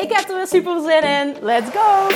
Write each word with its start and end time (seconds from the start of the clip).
Ik 0.00 0.12
heb 0.12 0.28
er 0.28 0.36
weer 0.36 0.46
super 0.46 0.80
zin 0.80 1.02
in. 1.02 1.36
Let's 1.40 1.70
go! 1.70 2.08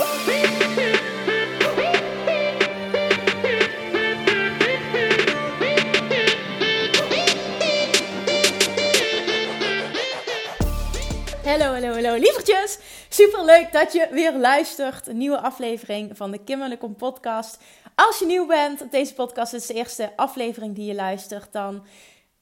Hallo, 11.45 11.73
hallo, 11.73 11.93
hallo, 11.93 12.15
lievertjes. 12.15 12.79
Super 13.09 13.45
leuk 13.45 13.73
dat 13.73 13.93
je 13.93 14.09
weer 14.11 14.33
luistert. 14.33 15.07
Een 15.07 15.17
nieuwe 15.17 15.41
aflevering 15.41 16.17
van 16.17 16.31
de 16.31 16.39
Kim 16.39 16.63
en 16.63 16.71
de 16.71 16.77
Kom 16.77 16.97
podcast. 16.97 17.59
Als 17.95 18.19
je 18.19 18.27
nieuw 18.27 18.47
bent 18.47 18.91
deze 18.91 19.15
podcast, 19.15 19.53
is 19.53 19.67
de 19.67 19.75
eerste 19.75 20.13
aflevering 20.17 20.75
die 20.75 20.87
je 20.87 20.95
luistert, 20.95 21.53
dan 21.53 21.85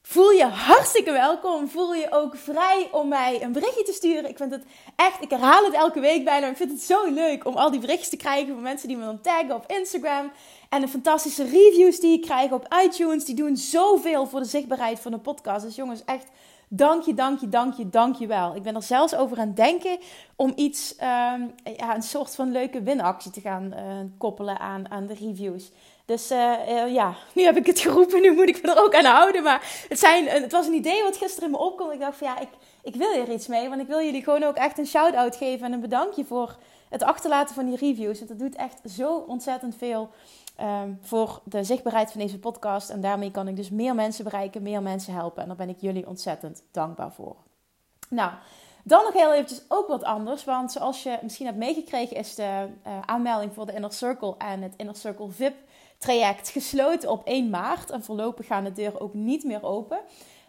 voel 0.02 0.30
je 0.30 0.44
hartstikke 0.44 1.12
welkom. 1.12 1.68
Voel 1.68 1.94
je 1.94 2.06
ook 2.10 2.36
vrij 2.36 2.88
om 2.90 3.08
mij 3.08 3.42
een 3.42 3.52
berichtje 3.52 3.82
te 3.82 3.92
sturen. 3.92 4.30
Ik 4.30 4.36
vind 4.36 4.50
het 4.50 4.64
echt, 4.96 5.22
ik 5.22 5.30
herhaal 5.30 5.64
het 5.64 5.74
elke 5.74 6.00
week 6.00 6.24
bijna. 6.24 6.46
Ik 6.46 6.56
vind 6.56 6.70
het 6.70 6.82
zo 6.82 7.12
leuk 7.12 7.46
om 7.46 7.56
al 7.56 7.70
die 7.70 7.80
berichtjes 7.80 8.08
te 8.08 8.16
krijgen 8.16 8.54
van 8.54 8.62
mensen 8.62 8.88
die 8.88 8.96
me 8.96 9.04
dan 9.04 9.20
taggen 9.20 9.54
op 9.54 9.64
Instagram. 9.66 10.30
En 10.68 10.80
de 10.80 10.88
fantastische 10.88 11.44
reviews 11.44 12.00
die 12.00 12.12
ik 12.12 12.22
krijg 12.22 12.50
op 12.50 12.74
iTunes. 12.84 13.24
Die 13.24 13.34
doen 13.34 13.56
zoveel 13.56 14.26
voor 14.26 14.40
de 14.40 14.46
zichtbaarheid 14.46 15.00
van 15.00 15.12
de 15.12 15.18
podcast. 15.18 15.64
Dus 15.64 15.76
jongens, 15.76 16.04
echt 16.04 16.26
dank 16.68 17.02
je, 17.02 17.14
dank 17.14 17.40
je, 17.40 17.48
dank 17.48 17.74
je, 17.74 17.88
dank 17.88 18.16
je 18.16 18.26
wel. 18.26 18.56
Ik 18.56 18.62
ben 18.62 18.74
er 18.74 18.82
zelfs 18.82 19.14
over 19.14 19.38
aan 19.38 19.46
het 19.46 19.56
denken 19.56 19.98
om 20.36 20.52
iets, 20.56 20.94
um, 21.00 21.54
ja, 21.76 21.94
een 21.94 22.02
soort 22.02 22.34
van 22.34 22.52
leuke 22.52 22.82
winactie 22.82 23.30
te 23.30 23.40
gaan 23.40 23.72
uh, 23.76 23.80
koppelen 24.18 24.58
aan, 24.58 24.90
aan 24.90 25.06
de 25.06 25.14
reviews. 25.14 25.70
Dus 26.12 26.30
uh, 26.30 26.52
uh, 26.68 26.92
ja, 26.92 27.14
nu 27.34 27.42
heb 27.42 27.56
ik 27.56 27.66
het 27.66 27.80
geroepen, 27.80 28.20
nu 28.20 28.34
moet 28.34 28.48
ik 28.48 28.62
me 28.62 28.70
er 28.70 28.84
ook 28.84 28.94
aan 28.94 29.04
houden. 29.04 29.42
Maar 29.42 29.84
het, 29.88 29.98
zijn, 29.98 30.26
het 30.28 30.52
was 30.52 30.66
een 30.66 30.72
idee 30.74 31.02
wat 31.02 31.16
gisteren 31.16 31.44
in 31.44 31.50
me 31.50 31.58
opkwam. 31.64 31.90
Ik 31.90 32.00
dacht 32.00 32.16
van 32.16 32.26
ja, 32.26 32.38
ik, 32.38 32.48
ik 32.82 32.94
wil 32.94 33.12
hier 33.12 33.30
iets 33.30 33.46
mee. 33.46 33.68
Want 33.68 33.80
ik 33.80 33.86
wil 33.86 34.00
jullie 34.00 34.22
gewoon 34.22 34.42
ook 34.42 34.56
echt 34.56 34.78
een 34.78 34.86
shout-out 34.86 35.36
geven 35.36 35.66
en 35.66 35.72
een 35.72 35.80
bedankje 35.80 36.24
voor 36.24 36.56
het 36.88 37.02
achterlaten 37.02 37.54
van 37.54 37.66
die 37.66 37.76
reviews. 37.76 38.18
Want 38.18 38.30
dat 38.30 38.38
doet 38.38 38.56
echt 38.56 38.80
zo 38.90 39.24
ontzettend 39.26 39.76
veel 39.76 40.10
um, 40.60 40.98
voor 41.02 41.40
de 41.44 41.64
zichtbaarheid 41.64 42.10
van 42.10 42.20
deze 42.20 42.38
podcast. 42.38 42.90
En 42.90 43.00
daarmee 43.00 43.30
kan 43.30 43.48
ik 43.48 43.56
dus 43.56 43.70
meer 43.70 43.94
mensen 43.94 44.24
bereiken, 44.24 44.62
meer 44.62 44.82
mensen 44.82 45.14
helpen. 45.14 45.42
En 45.42 45.48
daar 45.48 45.56
ben 45.56 45.68
ik 45.68 45.80
jullie 45.80 46.06
ontzettend 46.06 46.62
dankbaar 46.70 47.12
voor. 47.12 47.36
Nou, 48.08 48.30
dan 48.84 49.04
nog 49.04 49.12
heel 49.12 49.32
eventjes 49.32 49.62
ook 49.68 49.88
wat 49.88 50.04
anders. 50.04 50.44
Want 50.44 50.72
zoals 50.72 51.02
je 51.02 51.18
misschien 51.22 51.46
hebt 51.46 51.58
meegekregen 51.58 52.16
is 52.16 52.34
de 52.34 52.66
aanmelding 53.06 53.54
voor 53.54 53.66
de 53.66 53.72
Inner 53.72 53.92
Circle 53.92 54.34
en 54.38 54.62
het 54.62 54.74
Inner 54.76 54.96
Circle 54.96 55.30
VIP 55.30 55.54
traject 56.02 56.48
gesloten 56.48 57.10
op 57.10 57.26
1 57.26 57.50
maart. 57.50 57.90
En 57.90 58.02
voorlopig 58.02 58.46
gaan 58.46 58.64
de 58.64 58.72
deuren 58.72 59.00
ook 59.00 59.14
niet 59.14 59.44
meer 59.44 59.62
open. 59.62 59.96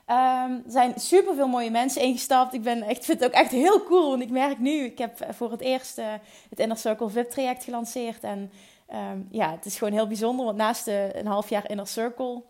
Um, 0.07 0.63
er 0.65 0.71
zijn 0.71 0.93
super 0.95 1.35
veel 1.35 1.47
mooie 1.47 1.71
mensen 1.71 2.02
ingestapt. 2.02 2.53
Ik 2.53 2.61
ben 2.61 2.83
echt, 2.83 3.05
vind 3.05 3.19
het 3.19 3.30
ook 3.30 3.36
echt 3.36 3.52
heel 3.52 3.83
cool. 3.83 4.09
Want 4.09 4.21
ik 4.21 4.30
merk 4.30 4.59
nu, 4.59 4.83
ik 4.83 4.97
heb 4.97 5.25
voor 5.30 5.52
het 5.52 5.61
eerst 5.61 5.97
uh, 5.97 6.05
het 6.49 6.59
Inner 6.59 6.77
Circle 6.77 7.09
VIP 7.09 7.30
traject 7.30 7.63
gelanceerd. 7.63 8.23
En 8.23 8.52
um, 8.93 9.27
ja, 9.31 9.52
het 9.52 9.65
is 9.65 9.77
gewoon 9.77 9.93
heel 9.93 10.08
bijzonder. 10.08 10.45
Want 10.45 10.58
naast 10.58 10.87
een 10.87 11.27
half 11.27 11.49
jaar 11.49 11.69
Inner 11.69 11.87
Circle 11.87 12.43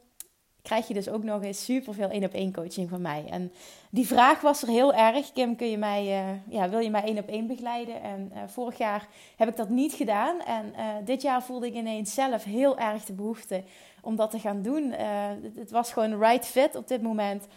krijg 0.64 0.88
je 0.88 0.94
dus 0.94 1.10
ook 1.10 1.24
nog 1.24 1.44
eens 1.44 1.64
super 1.64 1.94
veel 1.94 2.10
één 2.10 2.24
op 2.24 2.34
één 2.34 2.54
coaching 2.54 2.90
van 2.90 3.02
mij. 3.02 3.26
En 3.30 3.52
die 3.90 4.08
vraag 4.08 4.42
was 4.42 4.62
er 4.62 4.68
heel 4.68 4.94
erg. 4.94 5.32
Kim, 5.32 5.56
kun 5.56 5.70
je 5.70 5.78
mij, 5.78 6.04
uh, 6.04 6.54
ja, 6.54 6.70
wil 6.70 6.80
je 6.80 6.90
mij 6.90 7.04
één 7.04 7.18
op 7.18 7.28
één 7.28 7.48
begeleiden? 7.48 8.02
En 8.02 8.32
uh, 8.34 8.42
vorig 8.48 8.78
jaar 8.78 9.08
heb 9.36 9.48
ik 9.48 9.56
dat 9.56 9.70
niet 9.70 9.94
gedaan. 9.94 10.42
En 10.42 10.74
uh, 10.78 10.86
dit 11.06 11.22
jaar 11.22 11.44
voelde 11.44 11.68
ik 11.68 11.74
ineens 11.74 12.14
zelf 12.14 12.44
heel 12.44 12.78
erg 12.78 13.06
de 13.06 13.14
behoefte 13.14 13.64
om 14.02 14.16
dat 14.16 14.32
te 14.32 14.40
gaan 14.40 14.62
doen. 14.62 14.92
Het, 14.92 15.56
het, 15.56 15.72
was 15.72 15.92
gewoon 15.92 16.20
right 16.20 16.46
fit 16.46 16.76
op 16.76 16.88
dit 16.88 17.02
moment. 17.02 17.48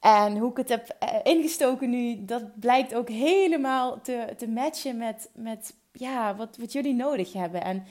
En 0.00 0.36
hoe 0.38 0.50
ik 0.50 0.56
het 0.56 0.68
heb 0.68 0.96
ingestoken 1.22 1.90
nu, 1.90 2.24
dat 2.24 2.60
blijkt 2.60 2.94
ook 2.94 3.08
helemaal 3.08 4.00
te, 4.00 4.34
te 4.36 4.48
matchen 4.48 4.96
met, 4.96 5.30
met 5.34 5.74
ja, 5.92 6.34
wat, 6.34 6.56
wat 6.56 6.72
jullie 6.72 6.94
nodig 6.94 7.32
hebben. 7.32 7.64
En 7.64 7.84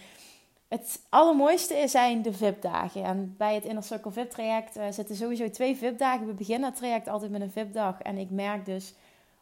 het 0.74 1.02
allermooiste 1.10 1.84
zijn 1.88 2.22
de 2.22 2.34
VIP-dagen. 2.34 3.04
En 3.04 3.36
bij 3.38 3.56
het 3.56 3.64
Inner 3.64 3.84
Circle 3.84 4.12
VIP-traject 4.12 4.78
uh, 4.78 4.84
zitten 4.90 5.16
sowieso 5.16 5.50
twee 5.50 5.76
VIP-dagen. 5.76 6.28
We 6.28 6.34
beginnen 6.34 6.70
het 6.70 6.78
traject 6.78 7.08
altijd 7.08 7.32
met 7.32 7.42
een 7.42 7.52
VIP-dag. 7.52 8.02
En 8.02 8.18
ik 8.18 8.30
merk 8.30 8.66
dus 8.66 8.94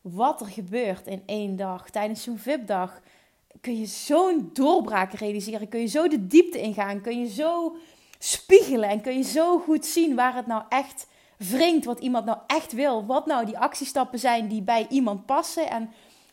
wat 0.01 0.41
er 0.41 0.47
gebeurt 0.47 1.07
in 1.07 1.23
één 1.25 1.55
dag. 1.55 1.89
Tijdens 1.89 2.23
zo'n 2.23 2.37
VIP-dag 2.37 3.01
kun 3.61 3.79
je 3.79 3.85
zo'n 3.85 4.49
doorbraak 4.53 5.13
realiseren. 5.13 5.69
Kun 5.69 5.79
je 5.79 5.87
zo 5.87 6.07
de 6.07 6.27
diepte 6.27 6.61
ingaan. 6.61 7.01
Kun 7.01 7.19
je 7.19 7.29
zo 7.29 7.75
spiegelen. 8.19 8.89
En 8.89 9.01
kun 9.01 9.17
je 9.17 9.23
zo 9.23 9.59
goed 9.59 9.85
zien 9.85 10.15
waar 10.15 10.35
het 10.35 10.47
nou 10.47 10.63
echt 10.69 11.07
wringt. 11.37 11.85
Wat 11.85 11.99
iemand 11.99 12.25
nou 12.25 12.37
echt 12.47 12.71
wil. 12.71 13.05
Wat 13.05 13.25
nou 13.25 13.45
die 13.45 13.57
actiestappen 13.57 14.19
zijn 14.19 14.47
die 14.47 14.61
bij 14.61 14.87
iemand 14.89 15.25
passen. 15.25 15.69
En 15.69 15.89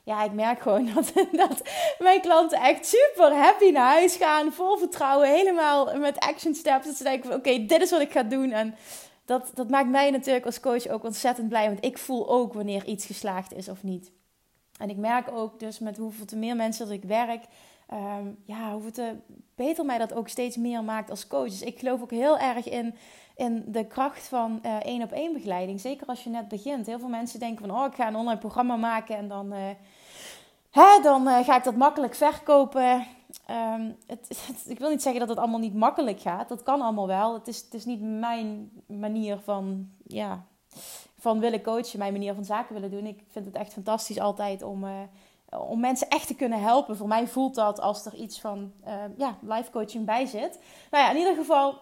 ja, 0.09 0.25
ik 0.25 0.33
merk 0.33 0.61
gewoon 0.61 0.89
dat, 0.95 1.13
dat 1.33 1.63
mijn 1.99 2.21
klanten 2.21 2.61
echt 2.61 2.87
super 2.87 3.33
happy 3.33 3.71
naar 3.71 3.93
huis 3.93 4.17
gaan. 4.17 4.53
Vol 4.53 4.77
vertrouwen, 4.77 5.29
helemaal 5.29 5.99
met 5.99 6.19
action 6.19 6.55
steps. 6.55 6.87
Dat 6.87 6.97
ze 6.97 7.03
denken 7.03 7.35
oké, 7.35 7.67
dit 7.67 7.81
is 7.81 7.91
wat 7.91 8.01
ik 8.01 8.13
ga 8.13 8.23
doen. 8.23 8.51
En 8.51 8.75
dat, 9.25 9.51
dat 9.55 9.69
maakt 9.69 9.89
mij 9.89 10.11
natuurlijk 10.11 10.47
als 10.47 10.61
coach 10.61 10.87
ook 10.87 11.05
ontzettend 11.05 11.49
blij. 11.49 11.67
Want 11.67 11.85
ik 11.85 11.99
voel 11.99 12.29
ook 12.29 12.53
wanneer 12.53 12.85
iets 12.85 13.07
geslaagd 13.07 13.55
is 13.55 13.69
of 13.69 13.83
niet. 13.83 14.11
En 14.79 14.91
ik 14.91 14.97
merk 14.97 15.31
ook 15.33 15.61
dus 15.61 15.79
met 15.79 15.97
hoeveel 15.97 16.27
te 16.27 16.37
meer 16.37 16.57
mensen 16.57 16.87
dat 16.87 16.95
ik 16.95 17.05
werk... 17.05 17.45
Um, 17.93 18.39
ja, 18.45 18.73
hoeveel 18.73 18.91
te 18.91 19.17
beter 19.55 19.85
mij 19.85 19.99
dat 19.99 20.13
ook 20.15 20.29
steeds 20.29 20.57
meer 20.57 20.85
maakt 20.85 21.11
als 21.11 21.27
coach. 21.27 21.49
Dus 21.49 21.63
ik 21.63 21.79
geloof 21.79 22.03
ook 22.03 22.11
heel 22.11 22.39
erg 22.39 22.69
in, 22.69 22.95
in 23.37 23.65
de 23.67 23.87
kracht 23.87 24.29
van 24.29 24.61
uh, 24.65 24.77
één 24.77 25.03
op 25.03 25.13
één 25.13 25.33
begeleiding. 25.33 25.81
Zeker 25.81 26.07
als 26.07 26.25
je 26.25 26.31
net 26.31 26.49
begint. 26.49 26.87
Heel 26.87 26.99
veel 26.99 27.09
mensen 27.09 27.41
denken 27.41 27.67
van, 27.67 27.79
oh, 27.79 27.87
ik 27.87 27.95
ga 27.95 28.07
een 28.07 28.17
online 28.17 28.39
programma 28.39 28.77
maken 28.77 29.17
en 29.17 29.29
dan... 29.29 29.53
Uh, 29.53 29.59
dan 31.03 31.29
uh, 31.29 31.45
ga 31.45 31.57
ik 31.57 31.65
dat 31.65 31.77
makkelijk 31.77 32.15
verkopen. 32.15 33.07
Um, 33.51 33.97
het, 34.07 34.49
ik 34.67 34.79
wil 34.79 34.91
niet 34.91 35.03
zeggen 35.03 35.21
dat 35.21 35.29
het 35.29 35.39
allemaal 35.39 35.59
niet 35.59 35.75
makkelijk 35.75 36.21
gaat. 36.21 36.49
Dat 36.49 36.63
kan 36.63 36.81
allemaal 36.81 37.07
wel. 37.07 37.35
Het 37.35 37.49
is, 37.49 37.61
het 37.61 37.75
is 37.75 37.85
niet 37.85 38.01
mijn 38.03 38.71
manier 38.87 39.39
van, 39.39 39.91
ja, 40.07 40.45
van 41.19 41.41
willen 41.41 41.63
coachen, 41.63 41.99
mijn 41.99 42.13
manier 42.13 42.35
van 42.35 42.45
zaken 42.45 42.75
willen 42.75 42.91
doen. 42.91 43.07
Ik 43.07 43.23
vind 43.31 43.47
het 43.47 43.55
echt 43.55 43.73
fantastisch 43.73 44.21
altijd 44.21 44.63
om, 44.63 44.85
uh, 44.85 44.91
om 45.49 45.81
mensen 45.81 46.09
echt 46.09 46.27
te 46.27 46.35
kunnen 46.35 46.61
helpen. 46.61 46.97
Voor 46.97 47.09
mij 47.09 47.27
voelt 47.27 47.55
dat 47.55 47.81
als 47.81 48.07
er 48.07 48.15
iets 48.15 48.41
van 48.41 48.73
uh, 48.87 48.95
ja, 49.17 49.39
life 49.41 49.71
coaching 49.71 50.05
bij 50.05 50.27
zit. 50.27 50.59
Nou 50.91 51.05
ja, 51.05 51.11
in 51.11 51.17
ieder 51.17 51.35
geval, 51.35 51.79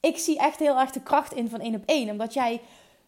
ik 0.00 0.18
zie 0.18 0.38
echt 0.38 0.58
heel 0.58 0.78
erg 0.78 0.90
de 0.90 1.02
kracht 1.02 1.32
in 1.32 1.48
van 1.48 1.60
één 1.60 1.74
op 1.74 1.82
één. 1.86 2.10
Omdat 2.10 2.34
jij 2.34 2.60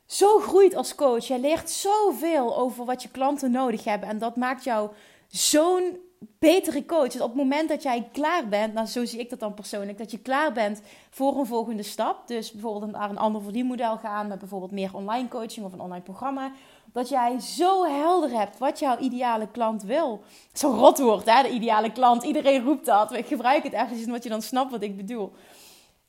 zo 0.07 0.39
groeit 0.39 0.75
als 0.75 0.95
coach. 0.95 1.27
Jij 1.27 1.41
leert 1.41 1.71
zoveel 1.71 2.57
over 2.57 2.85
wat 2.85 3.03
je 3.03 3.09
klanten 3.09 3.51
nodig 3.51 3.85
hebben. 3.85 4.09
En 4.09 4.19
dat 4.19 4.37
maakt 4.37 4.65
jou 4.65 4.91
zo'n 5.31 5.99
betere 6.39 6.87
coach. 6.87 7.09
Dus 7.09 7.21
op 7.21 7.29
het 7.29 7.37
moment 7.37 7.69
dat 7.69 7.83
jij 7.83 8.09
klaar 8.13 8.49
bent, 8.49 8.75
nou 8.75 8.87
zo 8.87 9.05
zie 9.05 9.19
ik 9.19 9.31
dat 9.31 9.41
dan 9.41 9.55
persoonlijk, 9.55 9.99
dat 9.99 10.11
je 10.11 10.19
klaar 10.19 10.53
bent 10.53 10.83
voor 11.11 11.39
een 11.39 11.47
volgende 11.47 11.83
stap. 11.83 12.29
Dus 12.29 12.53
bijvoorbeeld 12.53 12.93
naar 12.93 13.11
een 13.11 13.19
ander 13.19 13.43
verdienmodel 13.43 13.97
gaan 13.97 14.27
met 14.27 14.39
bijvoorbeeld 14.39 14.71
meer 14.71 14.95
online 14.95 15.29
coaching 15.29 15.67
of 15.67 15.73
een 15.73 15.81
online 15.81 16.05
programma. 16.05 16.53
Dat 16.93 17.09
jij 17.09 17.41
zo 17.41 17.85
helder 17.85 18.31
hebt 18.31 18.59
wat 18.59 18.79
jouw 18.79 18.99
ideale 18.99 19.49
klant 19.51 19.83
wil. 19.83 20.23
Zo 20.53 20.71
rot 20.71 20.99
wordt, 20.99 21.31
hè, 21.31 21.43
de 21.43 21.51
ideale 21.51 21.93
klant. 21.93 22.23
Iedereen 22.23 22.65
roept 22.65 22.87
dat. 22.87 23.13
Ik 23.13 23.27
gebruik 23.27 23.63
het 23.63 23.73
ergens 23.73 24.05
omdat 24.05 24.23
je 24.23 24.29
dan 24.29 24.43
snapt 24.43 24.71
wat 24.71 24.83
ik 24.83 24.97
bedoel. 24.97 25.33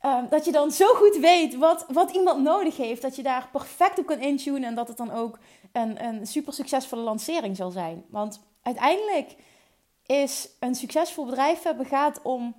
Um, 0.05 0.27
dat 0.29 0.45
je 0.45 0.51
dan 0.51 0.71
zo 0.71 0.85
goed 0.85 1.17
weet 1.17 1.55
wat, 1.55 1.85
wat 1.87 2.11
iemand 2.11 2.43
nodig 2.43 2.77
heeft. 2.77 3.01
Dat 3.01 3.15
je 3.15 3.23
daar 3.23 3.49
perfect 3.51 3.99
op 3.99 4.05
kan 4.05 4.19
intunen. 4.19 4.63
En 4.63 4.75
dat 4.75 4.87
het 4.87 4.97
dan 4.97 5.11
ook 5.11 5.39
een, 5.71 6.05
een 6.05 6.27
super 6.27 6.53
succesvolle 6.53 7.01
lancering 7.01 7.55
zal 7.55 7.71
zijn. 7.71 8.03
Want 8.09 8.39
uiteindelijk 8.61 9.35
is 10.05 10.49
een 10.59 10.75
succesvol 10.75 11.25
bedrijf 11.25 11.63
hebben 11.63 11.85
gaat 11.85 12.21
om 12.21 12.55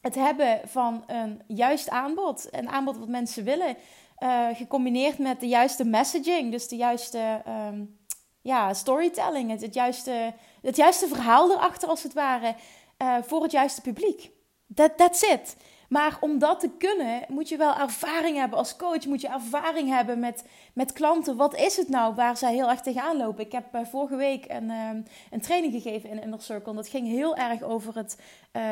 het 0.00 0.14
hebben 0.14 0.60
van 0.64 1.04
een 1.06 1.42
juist 1.46 1.88
aanbod. 1.88 2.48
Een 2.50 2.68
aanbod 2.68 2.98
wat 2.98 3.08
mensen 3.08 3.44
willen. 3.44 3.76
Uh, 4.18 4.46
gecombineerd 4.52 5.18
met 5.18 5.40
de 5.40 5.48
juiste 5.48 5.84
messaging. 5.84 6.50
Dus 6.50 6.68
de 6.68 6.76
juiste 6.76 7.42
um, 7.48 7.98
ja, 8.40 8.74
storytelling. 8.74 9.60
Het, 9.60 9.74
juiste, 9.74 10.34
het 10.62 10.76
juiste 10.76 11.08
verhaal 11.08 11.50
erachter 11.52 11.88
als 11.88 12.02
het 12.02 12.12
ware. 12.12 12.54
Uh, 13.02 13.16
voor 13.22 13.42
het 13.42 13.52
juiste 13.52 13.80
publiek. 13.80 14.30
That, 14.74 14.96
that's 14.96 15.22
it. 15.22 15.56
Maar 15.88 16.16
om 16.20 16.38
dat 16.38 16.60
te 16.60 16.70
kunnen, 16.78 17.24
moet 17.28 17.48
je 17.48 17.56
wel 17.56 17.74
ervaring 17.74 18.36
hebben 18.36 18.58
als 18.58 18.76
coach. 18.76 19.06
Moet 19.06 19.20
je 19.20 19.28
ervaring 19.28 19.88
hebben 19.88 20.18
met, 20.18 20.44
met 20.72 20.92
klanten. 20.92 21.36
Wat 21.36 21.56
is 21.56 21.76
het 21.76 21.88
nou 21.88 22.14
waar 22.14 22.36
zij 22.36 22.54
heel 22.54 22.70
erg 22.70 22.80
tegenaan 22.80 23.16
lopen? 23.16 23.44
Ik 23.44 23.52
heb 23.52 23.74
uh, 23.74 23.80
vorige 23.84 24.16
week 24.16 24.44
een, 24.48 24.64
uh, 24.64 24.90
een 25.30 25.40
training 25.40 25.72
gegeven 25.72 26.10
in 26.10 26.22
Inner 26.22 26.42
Circle. 26.42 26.74
Dat 26.74 26.88
ging 26.88 27.06
heel 27.06 27.36
erg 27.36 27.62
over 27.62 27.96
het. 27.96 28.18
Uh, 28.52 28.62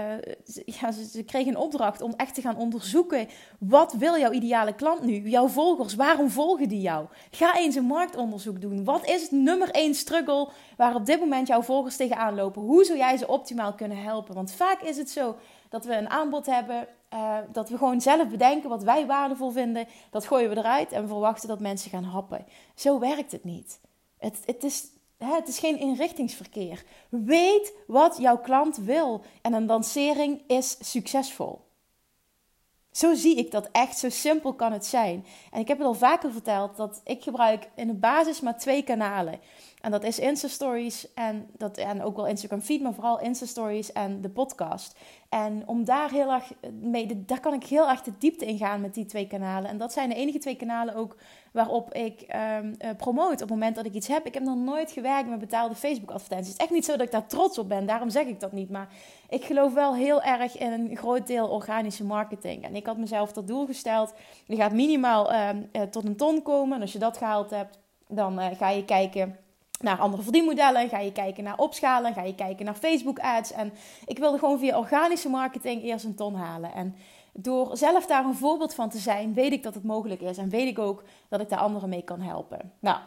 ja, 0.80 0.92
ze, 0.92 1.04
ze 1.04 1.22
kregen 1.22 1.48
een 1.48 1.60
opdracht 1.60 2.00
om 2.00 2.14
echt 2.16 2.34
te 2.34 2.40
gaan 2.40 2.56
onderzoeken. 2.56 3.28
Wat 3.58 3.92
wil 3.92 4.18
jouw 4.18 4.32
ideale 4.32 4.74
klant 4.74 5.02
nu? 5.02 5.28
Jouw 5.28 5.48
volgers, 5.48 5.94
waarom 5.94 6.30
volgen 6.30 6.68
die 6.68 6.80
jou? 6.80 7.06
Ga 7.30 7.56
eens 7.56 7.74
een 7.74 7.84
marktonderzoek 7.84 8.60
doen. 8.60 8.84
Wat 8.84 9.06
is 9.06 9.22
het 9.22 9.30
nummer 9.30 9.70
één 9.70 9.94
struggle 9.94 10.48
waar 10.76 10.94
op 10.94 11.06
dit 11.06 11.20
moment 11.20 11.46
jouw 11.46 11.62
volgers 11.62 11.96
tegenaan 11.96 12.34
lopen? 12.34 12.62
Hoe 12.62 12.84
zou 12.84 12.98
jij 12.98 13.16
ze 13.16 13.28
optimaal 13.28 13.74
kunnen 13.74 14.02
helpen? 14.02 14.34
Want 14.34 14.52
vaak 14.52 14.80
is 14.80 14.96
het 14.96 15.10
zo 15.10 15.36
dat 15.68 15.84
we 15.84 15.96
een 15.96 16.10
aanbod 16.10 16.46
hebben, 16.46 16.88
uh, 17.16 17.38
dat 17.52 17.68
we 17.68 17.78
gewoon 17.78 18.00
zelf 18.00 18.28
bedenken 18.28 18.68
wat 18.68 18.82
wij 18.82 19.06
waardevol 19.06 19.50
vinden. 19.50 19.88
Dat 20.10 20.26
gooien 20.26 20.50
we 20.50 20.56
eruit 20.56 20.92
en 20.92 21.08
verwachten 21.08 21.48
dat 21.48 21.60
mensen 21.60 21.90
gaan 21.90 22.04
happen. 22.04 22.46
Zo 22.74 22.98
werkt 22.98 23.32
het 23.32 23.44
niet. 23.44 23.80
Het, 24.18 24.42
het, 24.44 24.64
is, 24.64 24.84
hè, 25.18 25.34
het 25.34 25.48
is 25.48 25.58
geen 25.58 25.78
inrichtingsverkeer. 25.78 26.84
Weet 27.08 27.72
wat 27.86 28.16
jouw 28.18 28.38
klant 28.38 28.76
wil 28.76 29.22
en 29.42 29.52
een 29.52 29.66
lancering 29.66 30.42
is 30.46 30.76
succesvol. 30.90 31.64
Zo 32.90 33.14
zie 33.14 33.36
ik 33.36 33.50
dat 33.50 33.68
echt, 33.72 33.98
zo 33.98 34.08
simpel 34.08 34.54
kan 34.54 34.72
het 34.72 34.86
zijn. 34.86 35.26
En 35.52 35.60
ik 35.60 35.68
heb 35.68 35.78
het 35.78 35.86
al 35.86 35.94
vaker 35.94 36.32
verteld 36.32 36.76
dat 36.76 37.00
ik 37.04 37.22
gebruik 37.22 37.68
in 37.74 37.86
de 37.86 37.94
basis 37.94 38.40
maar 38.40 38.58
twee 38.58 38.82
kanalen. 38.82 39.40
En 39.80 39.90
dat 39.90 40.04
is 40.04 40.18
Insta 40.18 40.48
Stories 40.48 41.14
en, 41.14 41.46
dat, 41.56 41.76
en 41.76 42.02
ook 42.02 42.16
wel 42.16 42.26
Instagram 42.26 42.60
Feed, 42.60 42.82
maar 42.82 42.94
vooral 42.94 43.20
Insta 43.20 43.46
Stories 43.46 43.92
en 43.92 44.20
de 44.20 44.28
podcast. 44.28 44.98
En 45.28 45.62
om 45.66 45.84
daar 45.84 46.10
heel 46.10 46.32
erg 46.32 46.52
mee, 46.80 47.24
daar 47.24 47.40
kan 47.40 47.54
ik 47.54 47.64
heel 47.64 47.88
erg 47.88 48.02
de 48.02 48.12
diepte 48.18 48.46
in 48.46 48.58
gaan 48.58 48.80
met 48.80 48.94
die 48.94 49.06
twee 49.06 49.26
kanalen. 49.26 49.70
En 49.70 49.78
dat 49.78 49.92
zijn 49.92 50.08
de 50.08 50.14
enige 50.14 50.38
twee 50.38 50.56
kanalen 50.56 50.94
ook 50.94 51.16
waarop 51.52 51.94
ik 51.94 52.34
um, 52.60 52.74
uh, 52.78 52.90
promote 52.96 53.32
op 53.32 53.38
het 53.38 53.48
moment 53.48 53.76
dat 53.76 53.86
ik 53.86 53.92
iets 53.92 54.06
heb. 54.06 54.26
Ik 54.26 54.34
heb 54.34 54.42
nog 54.42 54.56
nooit 54.56 54.90
gewerkt 54.90 55.28
met 55.28 55.38
betaalde 55.38 55.74
Facebook 55.74 56.10
advertenties. 56.10 56.52
Het 56.52 56.60
is 56.60 56.66
echt 56.66 56.74
niet 56.74 56.84
zo 56.84 56.92
dat 56.92 57.06
ik 57.06 57.12
daar 57.12 57.26
trots 57.26 57.58
op 57.58 57.68
ben, 57.68 57.86
daarom 57.86 58.10
zeg 58.10 58.26
ik 58.26 58.40
dat 58.40 58.52
niet. 58.52 58.70
Maar 58.70 58.88
ik 59.28 59.44
geloof 59.44 59.74
wel 59.74 59.94
heel 59.94 60.22
erg 60.22 60.58
in 60.58 60.72
een 60.72 60.96
groot 60.96 61.26
deel 61.26 61.48
organische 61.48 62.04
marketing. 62.04 62.64
En 62.64 62.76
ik 62.76 62.86
had 62.86 62.96
mezelf 62.96 63.32
tot 63.32 63.46
doel 63.46 63.66
gesteld, 63.66 64.14
je 64.46 64.56
gaat 64.56 64.72
minimaal 64.72 65.34
um, 65.34 65.68
uh, 65.72 65.82
tot 65.82 66.04
een 66.04 66.16
ton 66.16 66.42
komen. 66.42 66.76
En 66.76 66.82
als 66.82 66.92
je 66.92 66.98
dat 66.98 67.16
gehaald 67.16 67.50
hebt, 67.50 67.78
dan 68.08 68.40
uh, 68.40 68.46
ga 68.56 68.70
je 68.70 68.84
kijken 68.84 69.36
naar 69.80 69.98
andere 69.98 70.22
verdienmodellen, 70.22 70.88
ga 70.88 70.98
je 70.98 71.12
kijken 71.12 71.44
naar 71.44 71.58
opschalen, 71.58 72.14
ga 72.14 72.22
je 72.22 72.34
kijken 72.34 72.64
naar 72.64 72.74
Facebook 72.74 73.18
ads. 73.18 73.52
En 73.52 73.72
ik 74.06 74.18
wilde 74.18 74.38
gewoon 74.38 74.58
via 74.58 74.78
organische 74.78 75.28
marketing 75.28 75.82
eerst 75.82 76.04
een 76.04 76.14
ton 76.14 76.34
halen. 76.34 76.72
En 76.72 76.96
door 77.32 77.76
zelf 77.76 78.06
daar 78.06 78.24
een 78.24 78.34
voorbeeld 78.34 78.74
van 78.74 78.90
te 78.90 78.98
zijn, 78.98 79.34
weet 79.34 79.52
ik 79.52 79.62
dat 79.62 79.74
het 79.74 79.84
mogelijk 79.84 80.20
is. 80.20 80.38
En 80.38 80.48
weet 80.48 80.68
ik 80.68 80.78
ook 80.78 81.02
dat 81.28 81.40
ik 81.40 81.48
daar 81.48 81.58
anderen 81.58 81.88
mee 81.88 82.02
kan 82.02 82.20
helpen. 82.20 82.72
Nou, 82.80 82.98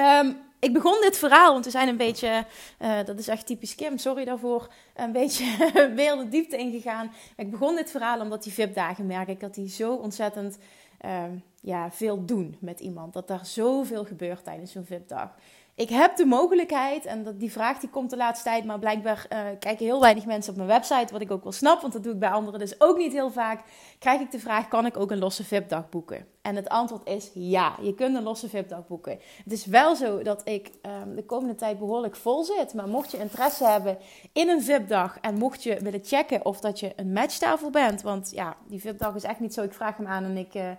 um, 0.00 0.36
ik 0.58 0.72
begon 0.72 1.00
dit 1.00 1.18
verhaal, 1.18 1.52
want 1.52 1.64
we 1.64 1.70
zijn 1.70 1.88
een 1.88 1.96
beetje, 1.96 2.46
uh, 2.78 3.04
dat 3.04 3.18
is 3.18 3.28
echt 3.28 3.46
typisch 3.46 3.74
Kim, 3.74 3.98
sorry 3.98 4.24
daarvoor, 4.24 4.68
een 4.94 5.12
beetje 5.12 5.44
weer 5.94 6.16
de 6.16 6.28
diepte 6.28 6.56
ingegaan. 6.56 7.12
ik 7.36 7.50
begon 7.50 7.74
dit 7.74 7.90
verhaal 7.90 8.20
omdat 8.20 8.42
die 8.42 8.52
VIP-dagen 8.52 9.06
merk 9.06 9.28
ik 9.28 9.40
dat 9.40 9.54
die 9.54 9.68
zo 9.68 9.94
ontzettend 9.94 10.58
uh, 11.04 11.22
ja, 11.64 11.90
veel 11.90 12.24
doen 12.24 12.56
met 12.60 12.80
iemand. 12.80 13.12
Dat 13.12 13.28
daar 13.28 13.46
zoveel 13.46 14.04
gebeurt 14.04 14.44
tijdens 14.44 14.72
zo'n 14.72 14.84
VIP-dag. 14.84 15.34
Ik 15.76 15.88
heb 15.88 16.16
de 16.16 16.24
mogelijkheid, 16.24 17.04
en 17.04 17.24
dat, 17.24 17.40
die 17.40 17.52
vraag 17.52 17.78
die 17.78 17.88
komt 17.88 18.10
de 18.10 18.16
laatste 18.16 18.44
tijd, 18.44 18.64
maar 18.64 18.78
blijkbaar 18.78 19.26
uh, 19.32 19.38
kijken 19.58 19.84
heel 19.84 20.00
weinig 20.00 20.26
mensen 20.26 20.50
op 20.50 20.56
mijn 20.56 20.68
website, 20.68 21.12
wat 21.12 21.20
ik 21.20 21.30
ook 21.30 21.42
wel 21.42 21.52
snap, 21.52 21.80
want 21.80 21.92
dat 21.92 22.02
doe 22.02 22.12
ik 22.12 22.18
bij 22.18 22.30
anderen 22.30 22.60
dus 22.60 22.80
ook 22.80 22.96
niet 22.96 23.12
heel 23.12 23.30
vaak. 23.30 23.60
Krijg 23.98 24.20
ik 24.20 24.30
de 24.30 24.38
vraag: 24.38 24.68
kan 24.68 24.86
ik 24.86 24.96
ook 24.96 25.10
een 25.10 25.18
losse 25.18 25.44
VIP-dag 25.44 25.88
boeken? 25.88 26.26
En 26.42 26.56
het 26.56 26.68
antwoord 26.68 27.08
is 27.08 27.30
ja, 27.34 27.76
je 27.82 27.94
kunt 27.94 28.16
een 28.16 28.22
losse 28.22 28.48
VIP-dag 28.48 28.86
boeken. 28.86 29.18
Het 29.44 29.52
is 29.52 29.66
wel 29.66 29.96
zo 29.96 30.22
dat 30.22 30.48
ik 30.48 30.70
um, 31.02 31.14
de 31.14 31.24
komende 31.24 31.54
tijd 31.54 31.78
behoorlijk 31.78 32.16
vol 32.16 32.44
zit, 32.44 32.74
maar 32.74 32.88
mocht 32.88 33.10
je 33.10 33.18
interesse 33.18 33.66
hebben 33.66 33.98
in 34.32 34.48
een 34.48 34.62
VIP-dag 34.62 35.18
en 35.20 35.34
mocht 35.34 35.62
je 35.62 35.78
willen 35.80 36.04
checken 36.04 36.44
of 36.44 36.60
dat 36.60 36.80
je 36.80 36.92
een 36.96 37.12
matchtafel 37.12 37.70
bent, 37.70 38.02
want 38.02 38.30
ja, 38.30 38.56
die 38.66 38.80
VIP-dag 38.80 39.14
is 39.14 39.24
echt 39.24 39.40
niet 39.40 39.54
zo, 39.54 39.62
ik 39.62 39.72
vraag 39.72 39.96
hem 39.96 40.06
aan 40.06 40.24
en 40.24 40.36
ik. 40.36 40.54
Uh, 40.54 40.70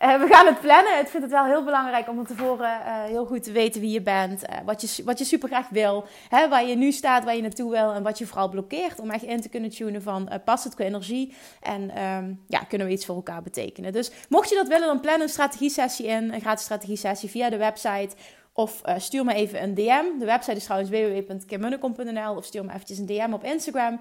we 0.00 0.26
gaan 0.30 0.46
het 0.46 0.60
plannen. 0.60 1.00
Ik 1.00 1.08
vind 1.08 1.22
het 1.22 1.32
wel 1.32 1.44
heel 1.44 1.64
belangrijk 1.64 2.08
om 2.08 2.16
van 2.16 2.26
tevoren 2.26 2.80
uh, 2.86 3.02
heel 3.04 3.26
goed 3.26 3.42
te 3.42 3.52
weten 3.52 3.80
wie 3.80 3.90
je 3.90 4.02
bent. 4.02 4.42
Uh, 4.42 4.56
wat, 4.64 4.80
je, 4.80 5.04
wat 5.04 5.18
je 5.18 5.24
super 5.24 5.48
graag 5.48 5.68
wil. 5.68 6.04
Hè, 6.28 6.48
waar 6.48 6.64
je 6.64 6.76
nu 6.76 6.92
staat, 6.92 7.24
waar 7.24 7.36
je 7.36 7.42
naartoe 7.42 7.70
wil. 7.70 7.92
En 7.92 8.02
wat 8.02 8.18
je 8.18 8.26
vooral 8.26 8.48
blokkeert. 8.48 8.98
Om 8.98 9.10
echt 9.10 9.22
in 9.22 9.40
te 9.40 9.48
kunnen 9.48 9.70
tunen 9.70 10.02
van 10.02 10.30
past 10.44 10.64
het 10.64 10.74
qua 10.74 10.84
energie. 10.84 11.34
En 11.62 12.02
um, 12.04 12.44
ja, 12.46 12.58
kunnen 12.58 12.86
we 12.86 12.92
iets 12.92 13.06
voor 13.06 13.14
elkaar 13.14 13.42
betekenen. 13.42 13.92
Dus 13.92 14.10
mocht 14.28 14.48
je 14.48 14.54
dat 14.54 14.68
willen, 14.68 14.86
dan 14.86 15.00
plan 15.00 15.20
een 15.20 15.28
strategie 15.28 15.70
sessie 15.70 16.06
in. 16.06 16.32
Een 16.32 16.40
gratis 16.40 16.64
strategie 16.64 16.96
sessie 16.96 17.30
via 17.30 17.50
de 17.50 17.56
website. 17.56 18.16
Of 18.52 18.82
uh, 18.86 18.94
stuur 18.98 19.24
me 19.24 19.34
even 19.34 19.62
een 19.62 19.74
DM. 19.74 20.18
De 20.18 20.24
website 20.24 20.56
is 20.56 20.64
trouwens 20.64 20.90
www.kimmunnekom.nl. 20.90 22.36
Of 22.36 22.44
stuur 22.44 22.64
me 22.64 22.72
eventjes 22.72 22.98
een 22.98 23.06
DM 23.06 23.32
op 23.32 23.44
Instagram. 23.44 23.92
Um, 23.92 24.00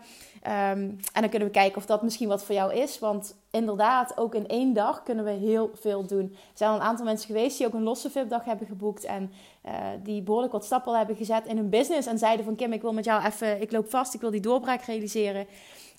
en 1.14 1.22
dan 1.22 1.30
kunnen 1.30 1.48
we 1.48 1.54
kijken 1.54 1.78
of 1.78 1.86
dat 1.86 2.02
misschien 2.02 2.28
wat 2.28 2.44
voor 2.44 2.56
jou 2.56 2.74
is. 2.74 3.00
Want 3.00 3.36
inderdaad, 3.52 4.18
ook 4.18 4.36
in 4.36 4.48
één 4.48 4.74
dag 4.74 5.04
kunnen 5.04 5.26
we 5.26 5.32
heel 5.32 5.72
veel 5.74 6.06
doen. 6.06 6.30
Er 6.32 6.38
zijn 6.54 6.70
al 6.70 6.76
een 6.76 6.82
aantal 6.82 7.06
mensen 7.06 7.28
geweest 7.28 7.58
die 7.58 7.68
ook 7.68 7.74
een 7.74 7.84
losse 7.84 8.10
VIP-dag 8.10 8.46
hebben 8.46 8.68
geboekt. 8.68 9.04
En 9.04 9.32
uh, 9.66 9.74
die 10.04 10.22
behoorlijk 10.22 10.54
wat 10.54 10.66
stappen 10.66 10.98
hebben 10.98 11.16
gezet 11.16 11.46
in 11.46 11.58
hun 11.58 11.70
business. 11.70 12.08
En 12.08 12.18
zeiden 12.18 12.46
van 12.46 12.56
Kim, 12.56 12.74
ik 12.74 12.82
wil 12.82 12.94
met 12.94 13.06
jou 13.06 13.26
even, 13.26 13.62
ik 13.62 13.72
loop 13.72 13.90
vast, 13.90 14.14
ik 14.14 14.22
wil 14.22 14.32
die 14.32 14.42
doorbraak 14.42 14.82
realiseren. 14.82 15.48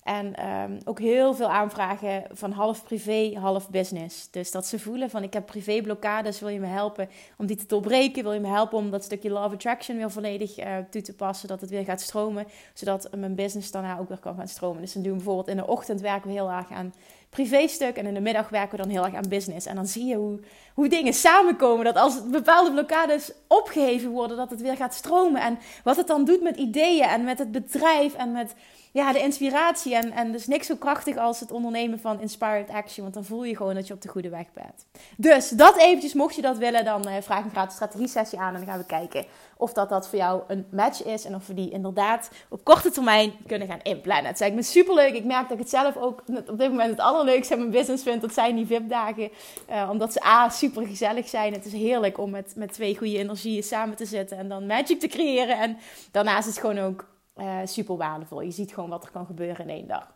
En 0.03 0.47
um, 0.47 0.77
ook 0.85 0.99
heel 0.99 1.33
veel 1.33 1.49
aanvragen 1.49 2.23
van 2.31 2.51
half 2.51 2.83
privé, 2.83 3.33
half 3.39 3.69
business. 3.69 4.27
Dus 4.31 4.51
dat 4.51 4.65
ze 4.65 4.79
voelen 4.79 5.09
van 5.09 5.23
ik 5.23 5.33
heb 5.33 5.45
privéblokkades, 5.45 6.39
wil 6.39 6.49
je 6.49 6.59
me 6.59 6.67
helpen 6.67 7.09
om 7.37 7.45
die 7.45 7.55
te 7.55 7.65
doorbreken? 7.67 8.23
Wil 8.23 8.33
je 8.33 8.39
me 8.39 8.47
helpen 8.47 8.77
om 8.77 8.91
dat 8.91 9.03
stukje 9.03 9.29
love 9.29 9.55
attraction 9.55 9.97
weer 9.97 10.11
volledig 10.11 10.59
uh, 10.59 10.77
toe 10.89 11.01
te 11.01 11.13
passen, 11.13 11.47
dat 11.47 11.61
het 11.61 11.69
weer 11.69 11.83
gaat 11.83 12.01
stromen, 12.01 12.47
zodat 12.73 13.09
mijn 13.15 13.35
business 13.35 13.71
daarna 13.71 13.99
ook 13.99 14.07
weer 14.07 14.19
kan 14.19 14.35
gaan 14.35 14.47
stromen. 14.47 14.81
Dus 14.81 14.93
dan 14.93 15.01
doen 15.01 15.11
we 15.11 15.17
bijvoorbeeld 15.17 15.47
in 15.47 15.57
de 15.57 15.67
ochtend 15.67 16.01
werken 16.01 16.27
we 16.27 16.33
heel 16.33 16.51
erg 16.51 16.71
aan 16.71 16.93
privéstuk 17.31 17.97
en 17.97 18.05
in 18.05 18.13
de 18.13 18.19
middag 18.19 18.49
werken 18.49 18.77
we 18.77 18.83
dan 18.83 18.91
heel 18.91 19.05
erg 19.05 19.15
aan 19.15 19.29
business. 19.29 19.65
En 19.65 19.75
dan 19.75 19.87
zie 19.87 20.05
je 20.05 20.15
hoe, 20.15 20.39
hoe 20.73 20.89
dingen 20.89 21.13
samenkomen, 21.13 21.85
dat 21.85 21.95
als 21.95 22.29
bepaalde 22.29 22.71
blokkades 22.71 23.31
opgeheven 23.47 24.09
worden, 24.09 24.37
dat 24.37 24.49
het 24.49 24.61
weer 24.61 24.75
gaat 24.75 24.93
stromen. 24.93 25.41
En 25.41 25.59
wat 25.83 25.97
het 25.97 26.07
dan 26.07 26.25
doet 26.25 26.41
met 26.41 26.57
ideeën 26.57 27.07
en 27.07 27.23
met 27.23 27.39
het 27.39 27.51
bedrijf 27.51 28.13
en 28.13 28.31
met 28.31 28.55
ja, 28.91 29.11
de 29.11 29.19
inspiratie. 29.19 29.95
En, 29.95 30.11
en 30.11 30.31
dus 30.31 30.47
niks 30.47 30.67
zo 30.67 30.75
krachtig 30.75 31.17
als 31.17 31.39
het 31.39 31.51
ondernemen 31.51 31.99
van 31.99 32.21
inspired 32.21 32.69
action. 32.69 33.03
Want 33.03 33.13
dan 33.13 33.23
voel 33.23 33.43
je 33.43 33.55
gewoon 33.55 33.75
dat 33.75 33.87
je 33.87 33.93
op 33.93 34.01
de 34.01 34.09
goede 34.09 34.29
weg 34.29 34.45
bent. 34.53 34.85
Dus 35.17 35.49
dat 35.49 35.77
eventjes, 35.77 36.13
mocht 36.13 36.35
je 36.35 36.41
dat 36.41 36.57
willen, 36.57 36.85
dan 36.85 37.07
uh, 37.07 37.13
vraag 37.21 37.43
een 37.43 37.49
gratis 37.49 37.75
strategie 37.75 38.07
sessie 38.07 38.39
aan. 38.39 38.53
En 38.53 38.59
dan 38.59 38.69
gaan 38.69 38.79
we 38.79 38.85
kijken 38.85 39.25
of 39.57 39.73
dat, 39.73 39.89
dat 39.89 40.07
voor 40.07 40.17
jou 40.17 40.41
een 40.47 40.65
match 40.71 41.03
is. 41.03 41.25
En 41.25 41.35
of 41.35 41.47
we 41.47 41.53
die 41.53 41.69
inderdaad 41.69 42.29
op 42.49 42.63
korte 42.63 42.91
termijn 42.91 43.33
kunnen 43.47 43.67
gaan 43.67 43.81
inplannen. 43.81 44.25
Het 44.25 44.35
is 44.35 44.41
eigenlijk 44.41 44.71
super 44.71 44.93
leuk. 44.93 45.13
Ik 45.13 45.25
merk 45.25 45.43
dat 45.43 45.51
ik 45.51 45.59
het 45.59 45.69
zelf 45.69 45.97
ook 45.97 46.23
op 46.47 46.57
dit 46.57 46.69
moment 46.69 46.89
het 46.89 46.99
allerleukste 47.21 47.53
in 47.53 47.59
mijn 47.59 47.71
business 47.71 48.03
vind. 48.03 48.21
Dat 48.21 48.33
zijn 48.33 48.55
die 48.55 48.65
VIP-dagen. 48.65 49.31
Uh, 49.69 49.89
omdat 49.91 50.13
ze 50.13 50.25
A, 50.25 50.49
super 50.49 50.87
gezellig 50.87 51.29
zijn. 51.29 51.53
Het 51.53 51.65
is 51.65 51.73
heerlijk 51.73 52.17
om 52.17 52.29
met, 52.29 52.53
met 52.55 52.73
twee 52.73 52.97
goede 52.97 53.17
energieën 53.17 53.63
samen 53.63 53.95
te 53.95 54.05
zitten. 54.05 54.37
En 54.37 54.49
dan 54.49 54.65
magic 54.65 54.99
te 54.99 55.07
creëren. 55.07 55.59
En 55.59 55.77
daarnaast 56.11 56.47
is 56.47 56.55
het 56.55 56.65
gewoon 56.65 56.79
ook 56.79 57.05
uh, 57.37 57.57
super 57.65 57.97
waardevol. 57.97 58.41
Je 58.41 58.51
ziet 58.51 58.73
gewoon 58.73 58.89
wat 58.89 59.03
er 59.03 59.11
kan 59.11 59.25
gebeuren 59.25 59.67
in 59.67 59.75
één 59.75 59.87
dag. 59.87 60.13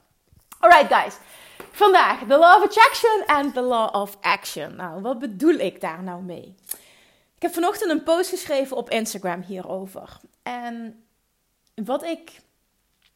Alright 0.60 0.94
guys, 0.94 1.18
vandaag 1.72 2.20
de 2.20 2.38
Law 2.38 2.58
of 2.58 2.64
Attraction 2.64 3.24
en 3.26 3.52
de 3.54 3.62
Law 3.62 3.96
of 3.96 4.18
Action. 4.22 4.76
Nou, 4.76 5.02
wat 5.02 5.20
bedoel 5.20 5.54
ik 5.54 5.82
daar 5.82 6.04
nou 6.04 6.22
mee? 6.22 6.56
Ik 7.36 7.42
heb 7.42 7.54
vanochtend 7.54 7.92
een 7.92 8.04
post 8.04 8.30
geschreven 8.30 8.78
op 8.78 8.90
Instagram 8.90 9.42
hierover. 9.42 10.20
En 10.44 11.04
wat 11.76 12.04
ik 12.04 12.42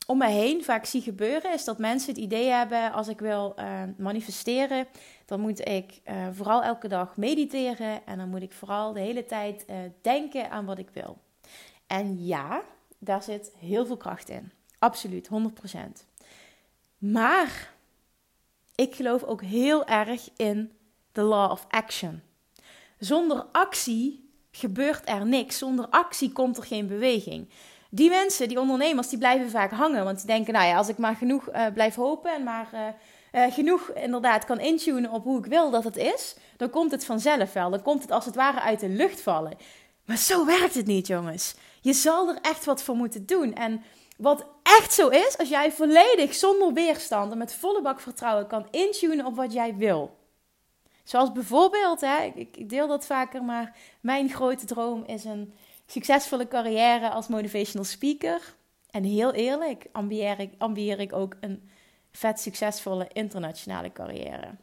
om 0.10 0.18
me 0.18 0.28
heen 0.28 0.63
vaak 0.63 0.86
zie 0.86 1.01
gebeuren, 1.01 1.54
is 1.54 1.63
dat 1.63 1.78
mensen 1.78 2.10
het 2.10 2.24
idee 2.24 2.50
hebben: 2.50 2.92
als 2.92 3.08
ik 3.08 3.20
wil 3.20 3.56
uh, 3.60 3.82
manifesteren, 3.98 4.88
dan 5.25 5.39
moet 5.39 5.68
ik 5.68 6.00
uh, 6.06 6.28
vooral 6.32 6.63
elke 6.63 6.88
dag 6.88 7.18
mediteren 7.18 8.06
en 8.06 8.18
dan 8.18 8.30
moet 8.30 8.42
ik 8.42 8.54
vooral 8.54 8.94
de 8.94 9.00
hele 9.00 9.25
tijd 9.25 9.66
uh, 9.70 9.75
denken 10.01 10.51
aan 10.51 10.66
wat 10.66 10.78
ik 10.78 10.89
wil. 10.94 11.18
En 11.88 12.25
ja, 12.25 12.62
daar 12.98 13.24
zit 13.24 13.51
heel 13.58 13.86
veel 13.86 13.98
kracht 13.98 14.30
in. 14.30 14.51
Absoluut, 14.80 15.30
100%. 15.30 15.80
Maar 16.98 17.74
ik 18.75 18.96
geloof 18.96 19.24
ook 19.24 19.42
heel 19.42 19.86
erg 19.86 20.30
in 20.36 20.72
the 21.12 21.22
law 21.22 21.51
of 21.51 21.66
action. 21.70 22.22
Zonder 22.98 23.46
actie 23.51 24.30
gebeurt 24.51 25.10
er 25.10 25.25
niks. 25.25 25.58
Zonder 25.58 25.88
actie 25.89 26.32
komt 26.32 26.58
er 26.58 26.63
geen 26.63 26.88
beweging. 26.88 27.50
Die 27.89 28.10
mensen, 28.10 28.48
die 28.48 28.60
ondernemers, 28.60 29.10
die 29.10 29.17
blijven 29.17 29.50
vaak 29.50 29.72
hangen. 29.72 30.03
Want 30.03 30.17
die 30.17 30.27
denken, 30.27 30.53
nou 30.53 30.65
ja, 30.67 30.77
als 30.77 30.89
ik 30.89 30.98
maar 30.98 31.15
genoeg 31.15 31.50
uh, 31.50 31.65
blijf 31.74 31.96
hopen 31.96 32.34
en 32.34 32.43
maar 32.43 32.69
uh, 32.74 32.79
uh, 33.46 33.53
genoeg 33.53 33.89
inderdaad 33.89 34.46
kan 34.46 34.60
intunen 34.60 35.12
op 35.12 35.24
hoe 35.24 35.39
ik 35.39 35.46
wil 35.46 35.69
dat 35.69 35.84
het 35.84 35.98
is, 35.98 36.36
dan 36.58 36.69
komt 36.69 36.91
het 36.91 37.05
vanzelf 37.05 37.53
wel. 37.53 37.69
Dan 37.69 37.81
komt 37.81 38.01
het 38.01 38.12
als 38.12 38.25
het 38.25 38.36
ware 38.36 38.60
uit 38.62 38.79
de 38.79 38.89
lucht 38.89 39.22
vallen. 39.22 39.58
Maar 40.05 40.17
zo 40.17 40.46
werkt 40.46 40.75
het 40.75 40.86
niet, 40.86 41.08
jongens. 41.08 41.55
Je 41.81 41.93
zal 41.93 42.29
er 42.29 42.38
echt 42.41 42.65
wat 42.65 42.84
voor 42.84 42.96
moeten 42.96 43.25
doen. 43.25 43.53
En 43.53 43.84
Wat 44.19 44.46
echt 44.63 44.93
zo 44.93 45.08
is, 45.08 45.38
als 45.38 45.50
jij 45.50 45.72
volledig 45.72 46.34
zonder 46.34 46.74
weerstand 46.74 47.31
en 47.31 47.38
met 47.38 47.53
volle 47.53 47.81
bak 47.81 48.00
vertrouwen 48.00 48.48
kan 48.48 48.67
intunen 48.72 49.25
op 49.25 49.36
wat 49.36 49.53
jij 49.53 49.75
wil. 49.75 50.17
Zoals 51.03 51.31
bijvoorbeeld, 51.31 52.01
hè, 52.01 52.31
ik 52.36 52.69
deel 52.69 52.88
dat 52.88 53.05
vaker, 53.05 53.43
maar 53.43 53.75
mijn 54.01 54.29
grote 54.29 54.65
droom 54.65 55.03
is 55.05 55.25
een 55.25 55.53
succesvolle 55.91 56.48
carrière 56.48 57.10
als 57.10 57.27
motivational 57.27 57.86
speaker. 57.86 58.55
En 58.89 59.03
heel 59.03 59.34
eerlijk, 59.34 59.86
ambieer 60.58 61.00
ik, 61.00 61.13
ook 61.13 61.36
een 61.39 61.69
vet 62.12 62.39
succesvolle 62.39 63.08
internationale 63.13 63.91
carrière. 63.91 64.55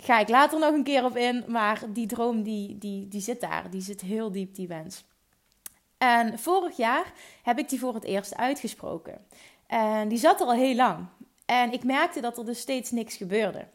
Ga 0.00 0.18
ik 0.18 0.28
later 0.28 0.58
nog 0.58 0.72
een 0.72 0.84
keer 0.84 1.04
op 1.04 1.16
in, 1.16 1.44
maar 1.46 1.82
die 1.88 2.06
droom 2.06 2.42
die, 2.42 2.78
die, 2.78 3.08
die 3.08 3.20
zit 3.20 3.40
daar. 3.40 3.70
Die 3.70 3.80
zit 3.80 4.00
heel 4.00 4.32
diep, 4.32 4.54
die 4.54 4.68
wens. 4.68 5.04
En 5.98 6.38
vorig 6.38 6.76
jaar 6.76 7.12
heb 7.42 7.58
ik 7.58 7.68
die 7.68 7.78
voor 7.78 7.94
het 7.94 8.04
eerst 8.04 8.36
uitgesproken. 8.36 9.26
En 9.66 10.08
die 10.08 10.18
zat 10.18 10.40
er 10.40 10.46
al 10.46 10.52
heel 10.52 10.74
lang. 10.74 11.06
En 11.46 11.72
ik 11.72 11.84
merkte 11.84 12.20
dat 12.20 12.38
er 12.38 12.44
dus 12.44 12.60
steeds 12.60 12.90
niks 12.90 13.16
gebeurde. 13.16 13.66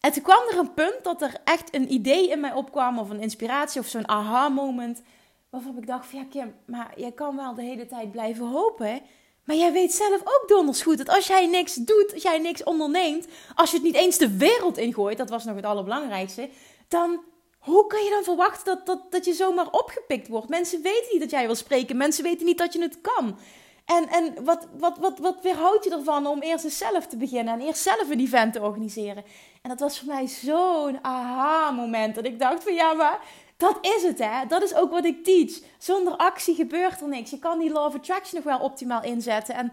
En 0.00 0.12
toen 0.12 0.22
kwam 0.22 0.48
er 0.50 0.58
een 0.58 0.74
punt 0.74 0.98
dat 1.02 1.22
er 1.22 1.40
echt 1.44 1.74
een 1.74 1.92
idee 1.92 2.30
in 2.30 2.40
mij 2.40 2.52
opkwam, 2.52 2.98
of 2.98 3.10
een 3.10 3.20
inspiratie, 3.20 3.80
of 3.80 3.86
zo'n 3.86 4.08
aha-moment. 4.08 5.02
Waarvan 5.50 5.76
ik 5.76 5.86
dacht: 5.86 6.06
van 6.06 6.18
ja, 6.18 6.24
Kim, 6.30 6.54
maar 6.66 6.92
jij 6.96 7.12
kan 7.12 7.36
wel 7.36 7.54
de 7.54 7.62
hele 7.62 7.86
tijd 7.86 8.12
blijven 8.12 8.46
hopen. 8.46 9.00
Maar 9.44 9.56
jij 9.56 9.72
weet 9.72 9.92
zelf 9.92 10.20
ook 10.20 10.44
donders 10.46 10.82
goed 10.82 10.98
dat 10.98 11.08
als 11.08 11.26
jij 11.26 11.46
niks 11.46 11.74
doet, 11.74 12.12
als 12.12 12.22
jij 12.22 12.38
niks 12.38 12.64
onderneemt, 12.64 13.26
als 13.54 13.70
je 13.70 13.76
het 13.76 13.84
niet 13.84 13.94
eens 13.94 14.18
de 14.18 14.36
wereld 14.36 14.78
ingooit, 14.78 15.18
dat 15.18 15.30
was 15.30 15.44
nog 15.44 15.56
het 15.56 15.64
allerbelangrijkste, 15.64 16.48
dan 16.88 17.20
hoe 17.58 17.86
kan 17.86 18.04
je 18.04 18.10
dan 18.10 18.24
verwachten 18.24 18.64
dat, 18.64 18.86
dat, 18.86 19.12
dat 19.12 19.24
je 19.24 19.32
zomaar 19.32 19.70
opgepikt 19.70 20.28
wordt? 20.28 20.48
Mensen 20.48 20.82
weten 20.82 21.08
niet 21.10 21.20
dat 21.20 21.30
jij 21.30 21.46
wil 21.46 21.54
spreken, 21.54 21.96
mensen 21.96 22.24
weten 22.24 22.46
niet 22.46 22.58
dat 22.58 22.72
je 22.72 22.80
het 22.82 23.00
kan. 23.00 23.38
En, 23.84 24.08
en 24.08 24.44
wat, 24.44 24.68
wat, 24.78 24.98
wat, 24.98 25.18
wat 25.18 25.42
weerhoudt 25.42 25.84
je 25.84 25.90
ervan 25.90 26.26
om 26.26 26.40
eerst 26.40 26.64
eens 26.64 26.78
zelf 26.78 27.06
te 27.06 27.16
beginnen 27.16 27.54
en 27.54 27.60
eerst 27.60 27.82
zelf 27.82 28.10
een 28.10 28.20
event 28.20 28.52
te 28.52 28.60
organiseren? 28.60 29.24
En 29.62 29.68
dat 29.68 29.80
was 29.80 29.98
voor 29.98 30.08
mij 30.08 30.26
zo'n 30.26 30.98
aha-moment. 31.04 32.14
Dat 32.14 32.24
ik 32.24 32.38
dacht 32.38 32.62
van 32.62 32.74
ja, 32.74 32.92
maar 32.92 33.20
dat 33.60 33.78
is 33.80 34.02
het 34.02 34.18
hè. 34.18 34.46
Dat 34.48 34.62
is 34.62 34.74
ook 34.74 34.90
wat 34.90 35.04
ik 35.04 35.24
teach. 35.24 35.50
Zonder 35.78 36.16
actie 36.16 36.54
gebeurt 36.54 37.00
er 37.00 37.08
niks. 37.08 37.30
Je 37.30 37.38
kan 37.38 37.58
die 37.58 37.70
law 37.70 37.86
of 37.86 37.94
attraction 37.94 38.42
nog 38.42 38.44
wel 38.44 38.66
optimaal 38.66 39.02
inzetten. 39.02 39.54
En 39.54 39.72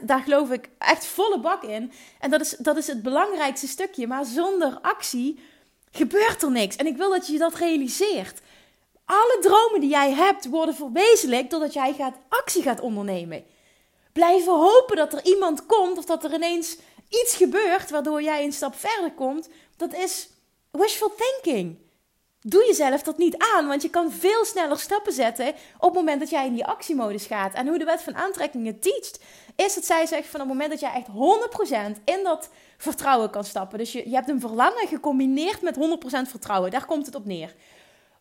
100% 0.00 0.02
daar 0.02 0.20
geloof 0.20 0.50
ik 0.50 0.68
echt 0.78 1.06
volle 1.06 1.40
bak 1.40 1.62
in. 1.62 1.92
En 2.20 2.30
dat 2.30 2.40
is, 2.40 2.56
dat 2.58 2.76
is 2.76 2.86
het 2.86 3.02
belangrijkste 3.02 3.68
stukje. 3.68 4.06
Maar 4.06 4.24
zonder 4.24 4.78
actie 4.82 5.40
gebeurt 5.90 6.42
er 6.42 6.50
niks. 6.50 6.76
En 6.76 6.86
ik 6.86 6.96
wil 6.96 7.10
dat 7.10 7.26
je 7.26 7.38
dat 7.38 7.54
realiseert. 7.54 8.40
Alle 9.04 9.38
dromen 9.40 9.80
die 9.80 9.90
jij 9.90 10.12
hebt 10.12 10.48
worden 10.48 10.74
verwezenlijkt 10.74 11.50
doordat 11.50 11.72
jij 11.72 11.94
gaat, 11.94 12.16
actie 12.28 12.62
gaat 12.62 12.80
ondernemen. 12.80 13.44
Blijven 14.12 14.52
hopen 14.52 14.96
dat 14.96 15.12
er 15.12 15.24
iemand 15.24 15.66
komt 15.66 15.98
of 15.98 16.04
dat 16.04 16.24
er 16.24 16.34
ineens 16.34 16.76
iets 17.08 17.36
gebeurt 17.36 17.90
waardoor 17.90 18.22
jij 18.22 18.44
een 18.44 18.52
stap 18.52 18.74
verder 18.74 19.12
komt, 19.12 19.48
dat 19.76 19.94
is 19.94 20.28
wishful 20.70 21.14
thinking. 21.16 21.84
Doe 22.40 22.64
jezelf 22.66 23.02
dat 23.02 23.18
niet 23.18 23.36
aan, 23.54 23.66
want 23.66 23.82
je 23.82 23.90
kan 23.90 24.12
veel 24.12 24.44
sneller 24.44 24.78
stappen 24.78 25.12
zetten 25.12 25.48
op 25.48 25.54
het 25.80 25.94
moment 25.94 26.20
dat 26.20 26.30
jij 26.30 26.46
in 26.46 26.52
die 26.52 26.66
actiemodus 26.66 27.26
gaat. 27.26 27.54
En 27.54 27.68
hoe 27.68 27.78
de 27.78 27.84
wet 27.84 28.02
van 28.02 28.16
aantrekking 28.16 28.66
het 28.66 28.86
is 29.56 29.74
dat 29.74 29.84
zij 29.84 30.06
zegt 30.06 30.28
van 30.28 30.40
het 30.40 30.48
moment 30.48 30.70
dat 30.70 30.80
jij 30.80 30.92
echt 30.92 31.06
100% 31.98 32.02
in 32.04 32.20
dat 32.22 32.50
vertrouwen 32.76 33.30
kan 33.30 33.44
stappen. 33.44 33.78
Dus 33.78 33.92
je, 33.92 34.08
je 34.08 34.14
hebt 34.14 34.28
een 34.28 34.40
verlangen 34.40 34.88
gecombineerd 34.88 35.62
met 35.62 35.76
100% 35.76 35.78
vertrouwen, 36.28 36.70
daar 36.70 36.86
komt 36.86 37.06
het 37.06 37.14
op 37.14 37.24
neer. 37.24 37.54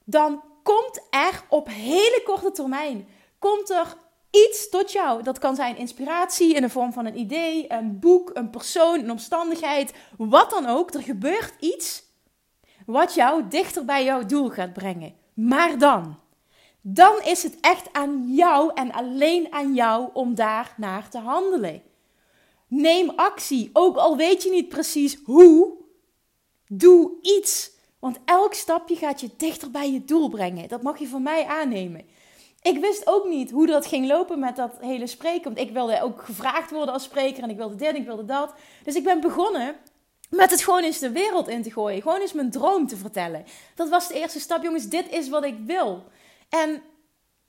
Dan 0.04 0.44
komt 0.64 1.02
er 1.10 1.44
op 1.50 1.68
hele 1.68 2.22
korte 2.26 2.52
termijn, 2.52 3.08
komt 3.40 3.70
er 3.70 3.96
iets 4.32 4.70
tot 4.70 4.92
jou. 4.92 5.24
Dat 5.24 5.40
kan 5.40 5.56
zijn 5.56 5.78
inspiratie 5.78 6.54
in 6.54 6.62
de 6.62 6.70
vorm 6.70 6.94
van 6.94 7.06
een 7.06 7.20
idee, 7.20 7.66
een 7.72 8.00
boek, 8.00 8.32
een 8.34 8.50
persoon, 8.50 9.00
een 9.00 9.12
omstandigheid, 9.12 9.94
wat 10.18 10.50
dan 10.50 10.66
ook. 10.66 10.94
Er 10.94 11.02
gebeurt 11.02 11.54
iets 11.60 12.04
wat 12.86 13.14
jou 13.14 13.48
dichter 13.50 13.86
bij 13.86 14.04
jouw 14.04 14.26
doel 14.26 14.50
gaat 14.50 14.74
brengen. 14.74 15.14
Maar 15.34 15.78
dan, 15.78 16.20
dan 16.82 17.22
is 17.24 17.44
het 17.44 17.58
echt 17.62 17.94
aan 17.94 18.34
jou 18.34 18.72
en 18.74 18.92
alleen 18.92 19.48
aan 19.54 19.74
jou 19.74 20.10
om 20.14 20.36
daar 20.36 20.74
naar 20.78 21.10
te 21.10 21.20
handelen. 21.20 21.82
Neem 22.68 23.10
actie, 23.16 23.70
ook 23.74 23.98
al 23.98 24.18
weet 24.18 24.44
je 24.44 24.50
niet 24.50 24.70
precies 24.70 25.18
hoe. 25.24 25.74
Doe 26.68 27.12
iets, 27.22 27.72
want 28.00 28.20
elk 28.26 28.54
stapje 28.54 28.96
gaat 28.96 29.22
je 29.22 29.30
dichter 29.38 29.72
bij 29.72 29.92
je 29.92 30.06
doel 30.06 30.30
brengen. 30.30 30.68
Dat 30.68 30.82
mag 30.82 31.00
je 31.00 31.08
van 31.08 31.24
mij 31.24 31.46
aannemen. 31.46 32.06
Ik 32.62 32.80
wist 32.80 33.08
ook 33.08 33.28
niet 33.28 33.52
hoe 33.52 33.66
dat 33.66 33.86
ging 33.86 34.08
lopen 34.08 34.40
met 34.40 34.56
dat 34.56 34.78
hele 34.80 35.08
spreken. 35.08 35.44
Want 35.44 35.60
ik 35.60 35.72
wilde 35.72 36.02
ook 36.02 36.22
gevraagd 36.24 36.72
worden 36.72 36.94
als 36.94 37.04
spreker 37.04 37.44
en 37.44 37.50
ik 37.50 37.58
wilde 37.58 37.76
dit 37.76 37.88
en 37.88 37.96
ik 37.96 38.06
wilde 38.06 38.26
dat. 38.26 38.54
Dus 38.84 38.96
ik 38.96 39.04
ben 39.04 39.20
begonnen 39.22 39.76
met 40.30 40.52
het 40.52 40.64
gewoon 40.64 40.84
eens 40.84 41.00
de 41.00 41.12
wereld 41.12 41.48
in 41.48 41.64
te 41.64 41.72
gooien. 41.72 42.02
Gewoon 42.02 42.22
eens 42.22 42.34
mijn 42.34 42.52
droom 42.52 42.88
te 42.88 42.98
vertellen. 42.98 43.46
Dat 43.76 43.90
was 43.90 44.08
de 44.08 44.14
eerste 44.14 44.40
stap, 44.40 44.64
jongens. 44.64 44.88
Dit 44.88 45.10
is 45.10 45.30
wat 45.30 45.44
ik 45.44 45.56
wil. 45.66 46.04
En 46.50 46.82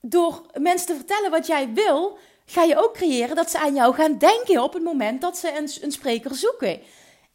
door 0.00 0.46
mensen 0.58 0.86
te 0.86 0.94
vertellen 0.94 1.30
wat 1.30 1.46
jij 1.46 1.72
wil, 1.72 2.18
ga 2.46 2.62
je 2.62 2.84
ook 2.84 2.94
creëren 2.94 3.36
dat 3.36 3.50
ze 3.50 3.58
aan 3.58 3.74
jou 3.74 3.94
gaan 3.94 4.18
denken 4.18 4.62
op 4.62 4.72
het 4.72 4.82
moment 4.82 5.20
dat 5.20 5.36
ze 5.38 5.56
een, 5.56 5.70
een 5.80 5.92
spreker 5.92 6.34
zoeken. 6.34 6.80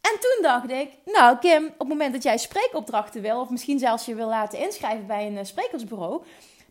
En 0.02 0.18
toen 0.20 0.42
dacht 0.42 0.70
ik, 0.70 0.90
nou 1.04 1.38
Kim, 1.38 1.66
op 1.66 1.78
het 1.78 1.88
moment 1.88 2.12
dat 2.12 2.22
jij 2.22 2.38
spreekopdrachten 2.38 3.22
wil, 3.22 3.40
of 3.40 3.48
misschien 3.48 3.78
zelfs 3.78 4.04
je 4.04 4.14
wil 4.14 4.28
laten 4.28 4.58
inschrijven 4.58 5.06
bij 5.06 5.26
een 5.26 5.38
eh, 5.38 5.44
sprekersbureau, 5.44 6.22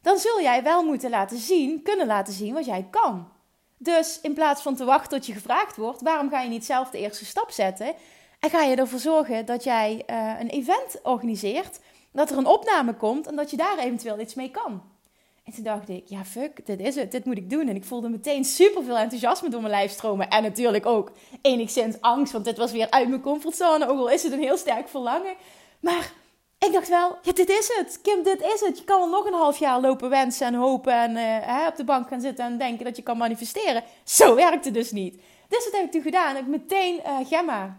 dan 0.02 0.18
zul 0.18 0.42
jij 0.42 0.64
wel 0.64 0.84
moeten 0.84 1.10
laten 1.10 1.38
zien, 1.38 1.82
kunnen 1.84 2.08
laten 2.08 2.34
zien 2.34 2.54
wat 2.54 2.66
jij 2.66 2.88
kan. 2.90 3.30
Dus 3.78 4.20
in 4.22 4.34
plaats 4.34 4.62
van 4.62 4.76
te 4.76 4.86
wachten 4.86 5.10
tot 5.10 5.26
je 5.26 5.34
gevraagd 5.34 5.76
wordt, 5.76 6.02
waarom 6.02 6.30
ga 6.30 6.42
je 6.42 6.50
niet 6.50 6.66
zelf 6.66 6.90
de 6.90 6.98
eerste 6.98 7.26
stap 7.26 7.52
zetten? 7.52 7.94
En 8.42 8.50
ga 8.50 8.62
je 8.62 8.76
ervoor 8.76 9.00
zorgen 9.00 9.46
dat 9.46 9.64
jij 9.64 10.04
uh, 10.10 10.34
een 10.40 10.50
event 10.50 11.00
organiseert, 11.04 11.80
dat 12.12 12.32
er 12.32 12.38
een 12.38 12.46
opname 12.46 12.94
komt 12.94 13.28
en 13.28 13.36
dat 13.36 13.52
je 13.52 13.58
daar 13.58 13.78
eventueel 13.78 14.20
iets 14.20 14.34
mee 14.34 14.52
kan. 14.52 14.82
En 15.44 15.54
toen 15.54 15.64
dacht 15.64 15.90
ik, 15.90 16.04
ja 16.06 16.26
fuck, 16.26 16.66
dit 16.66 16.80
is 16.80 16.96
het, 16.96 17.12
dit 17.12 17.26
moet 17.26 17.38
ik 17.38 17.50
doen. 17.50 17.68
En 17.68 17.76
ik 17.76 17.84
voelde 17.84 18.10
meteen 18.10 18.46
super 18.46 18.84
veel 18.84 18.98
enthousiasme 18.98 19.50
door 19.50 19.62
mijn 19.62 19.74
lijf 19.74 19.92
stromen. 19.92 20.30
En 20.30 20.44
natuurlijk 20.44 20.86
ook 20.86 21.12
enigszins 21.42 22.02
angst, 22.02 22.34
want 22.34 22.46
dit 22.46 22.58
was 22.58 22.72
weer 22.72 22.90
uit 22.90 23.10
mijn 23.10 23.22
comfortzone. 23.22 23.88
Ook 23.88 24.00
al 24.00 24.10
is 24.10 24.24
het 24.24 24.34
een 24.34 24.40
heel 24.40 24.58
sterk 24.58 24.90
verlangen. 24.90 25.34
Maar 25.80 26.14
ik 26.60 26.72
dacht 26.72 26.90
wel, 26.90 27.18
ja, 27.22 27.32
dit 27.32 27.50
is 27.50 27.74
het. 27.78 28.02
Kim, 28.02 28.24
dit 28.24 28.42
is 28.42 28.62
het. 28.62 28.78
Je 28.78 28.84
kan 28.84 29.00
wel 29.00 29.10
nog 29.10 29.26
een 29.26 29.34
half 29.34 29.58
jaar 29.58 29.82
lopen 29.82 30.10
wensen 30.10 30.48
en 30.48 30.54
hopen 30.54 30.94
en 30.94 31.12
uh, 31.12 31.68
op 31.68 31.76
de 31.76 31.84
bank 31.84 32.08
gaan 32.08 32.22
zitten 32.22 32.46
en 32.46 32.58
denken 32.58 32.86
dat 32.86 32.96
je 32.96 33.04
kan 33.04 33.18
manifesteren. 33.18 33.84
Zo 34.04 34.36
werkt 34.36 34.66
het 34.66 34.74
dus 34.74 34.92
niet. 34.92 35.22
Dus 35.48 35.64
wat 35.64 35.74
heb 35.74 35.86
ik 35.86 35.92
toen 35.92 36.02
gedaan? 36.02 36.38
Ik 36.38 36.48
meteen 36.48 37.00
uh, 37.06 37.28
Gemma 37.28 37.78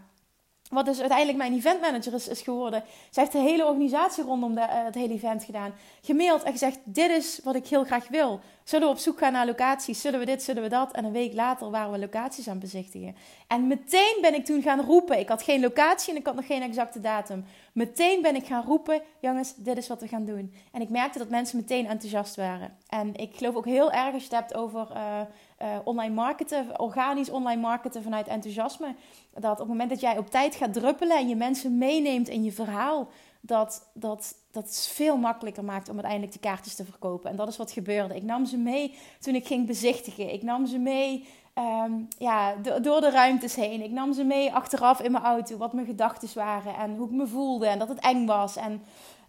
wat 0.73 0.85
dus 0.85 0.99
uiteindelijk 0.99 1.37
mijn 1.37 1.53
eventmanager 1.53 2.13
is, 2.13 2.27
is 2.27 2.41
geworden. 2.41 2.83
Ze 3.09 3.19
heeft 3.19 3.31
de 3.31 3.37
hele 3.37 3.65
organisatie 3.65 4.23
rondom 4.23 4.55
de, 4.55 4.61
uh, 4.61 4.67
het 4.69 4.95
hele 4.95 5.13
event 5.13 5.43
gedaan. 5.43 5.73
Gemaild 6.01 6.43
en 6.43 6.51
gezegd: 6.51 6.79
Dit 6.83 7.09
is 7.09 7.39
wat 7.43 7.55
ik 7.55 7.67
heel 7.67 7.83
graag 7.83 8.07
wil. 8.07 8.39
Zullen 8.63 8.87
we 8.87 8.93
op 8.93 8.99
zoek 8.99 9.17
gaan 9.17 9.31
naar 9.31 9.45
locaties? 9.45 10.01
Zullen 10.01 10.19
we 10.19 10.25
dit, 10.25 10.43
zullen 10.43 10.63
we 10.63 10.69
dat? 10.69 10.91
En 10.91 11.05
een 11.05 11.11
week 11.11 11.33
later 11.33 11.69
waren 11.69 11.91
we 11.91 11.99
locaties 11.99 12.47
aan 12.47 12.53
het 12.53 12.63
bezichtigen. 12.63 13.15
En 13.47 13.67
meteen 13.67 14.17
ben 14.21 14.33
ik 14.33 14.45
toen 14.45 14.61
gaan 14.61 14.81
roepen. 14.81 15.19
Ik 15.19 15.29
had 15.29 15.43
geen 15.43 15.61
locatie 15.61 16.13
en 16.13 16.19
ik 16.19 16.25
had 16.25 16.35
nog 16.35 16.45
geen 16.45 16.61
exacte 16.61 16.99
datum. 16.99 17.45
Meteen 17.73 18.21
ben 18.21 18.35
ik 18.35 18.45
gaan 18.45 18.65
roepen: 18.65 19.01
Jongens, 19.19 19.53
dit 19.55 19.77
is 19.77 19.87
wat 19.87 20.01
we 20.01 20.07
gaan 20.07 20.25
doen. 20.25 20.53
En 20.71 20.81
ik 20.81 20.89
merkte 20.89 21.17
dat 21.17 21.29
mensen 21.29 21.57
meteen 21.57 21.87
enthousiast 21.87 22.35
waren. 22.35 22.77
En 22.87 23.15
ik 23.15 23.35
geloof 23.35 23.55
ook 23.55 23.65
heel 23.65 23.91
erg 23.91 24.13
als 24.13 24.23
je 24.23 24.35
het 24.35 24.39
hebt 24.39 24.55
over. 24.55 24.87
Uh, 24.91 25.21
uh, 25.63 25.77
online 25.83 26.13
marketen, 26.13 26.79
organisch 26.79 27.29
online 27.29 27.61
marketen 27.61 28.03
vanuit 28.03 28.27
enthousiasme. 28.27 28.95
Dat 29.33 29.51
op 29.51 29.57
het 29.57 29.67
moment 29.67 29.89
dat 29.89 29.99
jij 29.99 30.17
op 30.17 30.29
tijd 30.29 30.55
gaat 30.55 30.73
druppelen 30.73 31.17
en 31.17 31.27
je 31.27 31.35
mensen 31.35 31.77
meeneemt 31.77 32.27
in 32.27 32.43
je 32.43 32.51
verhaal, 32.51 33.07
dat 33.41 33.89
dat, 33.93 34.35
dat 34.51 34.89
veel 34.93 35.17
makkelijker 35.17 35.63
maakt 35.63 35.89
om 35.89 35.93
uiteindelijk 35.93 36.33
de 36.33 36.39
kaartjes 36.39 36.75
te 36.75 36.85
verkopen. 36.85 37.29
En 37.29 37.35
dat 37.35 37.47
is 37.47 37.57
wat 37.57 37.71
gebeurde. 37.71 38.15
Ik 38.15 38.23
nam 38.23 38.45
ze 38.45 38.57
mee 38.57 38.95
toen 39.19 39.35
ik 39.35 39.47
ging 39.47 39.67
bezichtigen. 39.67 40.33
Ik 40.33 40.43
nam 40.43 40.65
ze 40.65 40.77
mee 40.77 41.27
um, 41.57 42.07
ja, 42.17 42.55
door 42.81 43.01
de 43.01 43.09
ruimtes 43.09 43.55
heen. 43.55 43.81
Ik 43.81 43.91
nam 43.91 44.13
ze 44.13 44.23
mee 44.23 44.53
achteraf 44.53 45.01
in 45.01 45.11
mijn 45.11 45.23
auto, 45.23 45.57
wat 45.57 45.73
mijn 45.73 45.85
gedachten 45.85 46.29
waren 46.33 46.75
en 46.75 46.95
hoe 46.95 47.05
ik 47.05 47.13
me 47.13 47.27
voelde 47.27 47.67
en 47.67 47.79
dat 47.79 47.87
het 47.87 47.99
eng 47.99 48.25
was. 48.25 48.55
En 48.55 48.83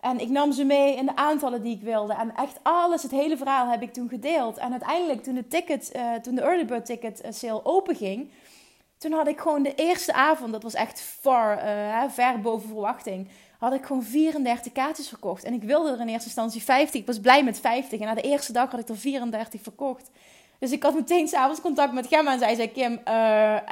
en 0.04 0.20
ik 0.20 0.28
nam 0.28 0.52
ze 0.52 0.64
mee 0.64 0.96
in 0.96 1.06
de 1.06 1.16
aantallen 1.16 1.62
die 1.62 1.76
ik 1.76 1.82
wilde. 1.82 2.14
En 2.14 2.34
echt 2.36 2.58
alles, 2.62 3.02
het 3.02 3.10
hele 3.10 3.36
verhaal 3.36 3.68
heb 3.68 3.82
ik 3.82 3.92
toen 3.92 4.08
gedeeld. 4.08 4.56
En 4.56 4.70
uiteindelijk, 4.70 5.22
toen 5.22 5.34
de, 5.34 5.48
ticket, 5.48 5.92
uh, 5.96 6.14
toen 6.14 6.34
de 6.34 6.40
early 6.40 6.64
bird 6.64 6.86
ticket 6.86 7.20
eh, 7.20 7.32
sale 7.32 7.64
open 7.64 7.96
ging, 7.96 8.30
toen 8.98 9.12
had 9.12 9.28
ik 9.28 9.40
gewoon 9.40 9.62
de 9.62 9.74
eerste 9.74 10.12
avond, 10.12 10.52
dat 10.52 10.62
was 10.62 10.74
echt 10.74 11.00
far, 11.00 11.64
uh, 11.64 12.02
ver 12.08 12.40
boven 12.40 12.68
verwachting, 12.68 13.28
had 13.58 13.72
ik 13.72 13.84
gewoon 13.84 14.02
34 14.02 14.72
kaartjes 14.72 15.08
verkocht. 15.08 15.44
En 15.44 15.52
ik 15.52 15.62
wilde 15.62 15.92
er 15.92 16.00
in 16.00 16.08
eerste 16.08 16.26
instantie 16.26 16.62
50. 16.62 17.00
Ik 17.00 17.06
was 17.06 17.20
blij 17.20 17.44
met 17.44 17.60
50. 17.60 18.00
En 18.00 18.06
na 18.06 18.14
de 18.14 18.20
eerste 18.20 18.52
dag 18.52 18.70
had 18.70 18.80
ik 18.80 18.88
er 18.88 18.96
34 18.96 19.60
verkocht. 19.62 20.10
Dus 20.58 20.72
ik 20.72 20.82
had 20.82 20.94
meteen 20.94 21.28
s'avonds 21.28 21.60
contact 21.60 21.92
met 21.92 22.06
Gemma 22.06 22.32
en 22.32 22.38
zij 22.38 22.54
zei: 22.54 22.72
Kim, 22.72 22.92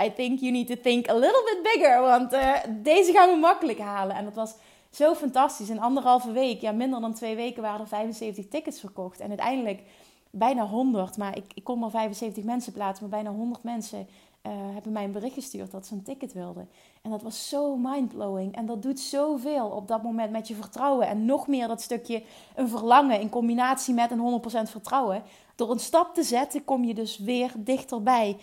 I 0.07 0.13
think 0.17 0.41
you 0.41 0.53
need 0.53 0.67
to 0.67 0.77
think 0.83 1.09
a 1.09 1.15
little 1.15 1.43
bit 1.45 1.73
bigger. 1.73 2.01
Want 2.01 2.31
deze 2.69 3.13
gaan 3.13 3.31
we 3.31 3.37
makkelijk 3.37 3.79
halen. 3.79 4.17
En 4.17 4.25
dat 4.25 4.35
was 4.35 4.55
zo 4.93 5.15
fantastisch. 5.15 5.71
In 5.71 5.81
anderhalve 5.81 6.33
week, 6.33 6.61
ja, 6.61 6.73
minder 6.73 7.01
dan 7.01 7.15
twee 7.15 7.37
weken, 7.37 7.63
waren 7.63 7.81
er 7.81 7.89
75 7.89 8.49
tickets 8.49 8.81
verkocht. 8.81 9.21
En 9.21 9.29
uiteindelijk 9.29 9.83
bijna 10.31 10.67
100, 10.67 11.17
maar 11.17 11.37
ik, 11.37 11.45
ik 11.55 11.65
kon 11.65 11.79
maar 11.79 11.91
75 11.91 12.45
mensen 12.45 12.73
plaatsen, 12.73 13.09
maar 13.09 13.23
bijna 13.23 13.37
100 13.37 13.63
mensen 13.63 13.99
uh, 14.47 14.53
hebben 14.73 14.93
mij 14.93 15.05
een 15.05 15.13
bericht 15.13 15.35
gestuurd 15.35 15.71
dat 15.71 15.87
ze 15.87 15.95
een 15.95 16.03
ticket 16.03 16.33
wilden. 16.33 16.69
En 17.03 17.11
dat 17.11 17.23
was 17.23 17.49
zo 17.49 17.77
mindblowing. 17.77 18.57
En 18.57 18.67
dat 18.67 18.83
doet 18.83 19.01
zoveel 19.01 19.67
op 19.67 19.89
dat 19.89 20.03
moment 20.03 20.31
met 20.31 20.49
je 20.49 20.55
vertrouwen. 20.55 21.07
En 21.07 21.25
nog 21.25 21.47
meer 21.47 21.69
dat 21.69 21.83
stukje 21.83 22.23
een 22.55 22.69
verlangen 22.69 23.21
in 23.21 23.29
combinatie 23.29 23.95
met 23.95 24.11
een 24.11 24.41
100% 24.67 24.71
vertrouwen. 24.71 25.23
Door 25.55 25.71
een 25.71 25.79
stap 25.79 26.15
te 26.15 26.23
zetten 26.23 26.65
kom 26.65 26.85
je 26.85 26.95
dus 26.95 27.19
weer 27.19 27.53
dichterbij. 27.59 28.37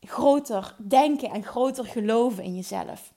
Groter 0.00 0.76
denken 0.78 1.30
en 1.30 1.42
groter 1.42 1.84
geloven 1.84 2.44
in 2.44 2.54
jezelf. 2.54 3.13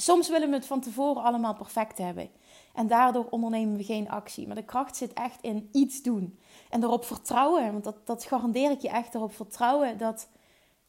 Soms 0.00 0.28
willen 0.28 0.48
we 0.48 0.54
het 0.54 0.66
van 0.66 0.80
tevoren 0.80 1.22
allemaal 1.22 1.54
perfect 1.54 1.98
hebben. 1.98 2.30
En 2.74 2.86
daardoor 2.86 3.26
ondernemen 3.30 3.76
we 3.76 3.84
geen 3.84 4.08
actie. 4.08 4.46
Maar 4.46 4.56
de 4.56 4.64
kracht 4.64 4.96
zit 4.96 5.12
echt 5.12 5.42
in 5.42 5.68
iets 5.72 6.02
doen. 6.02 6.38
En 6.70 6.82
erop 6.82 7.04
vertrouwen, 7.04 7.72
want 7.72 7.84
dat, 7.84 8.06
dat 8.06 8.24
garandeer 8.24 8.70
ik 8.70 8.80
je 8.80 8.88
echt, 8.88 9.14
erop 9.14 9.34
vertrouwen 9.34 9.98
dat 9.98 10.28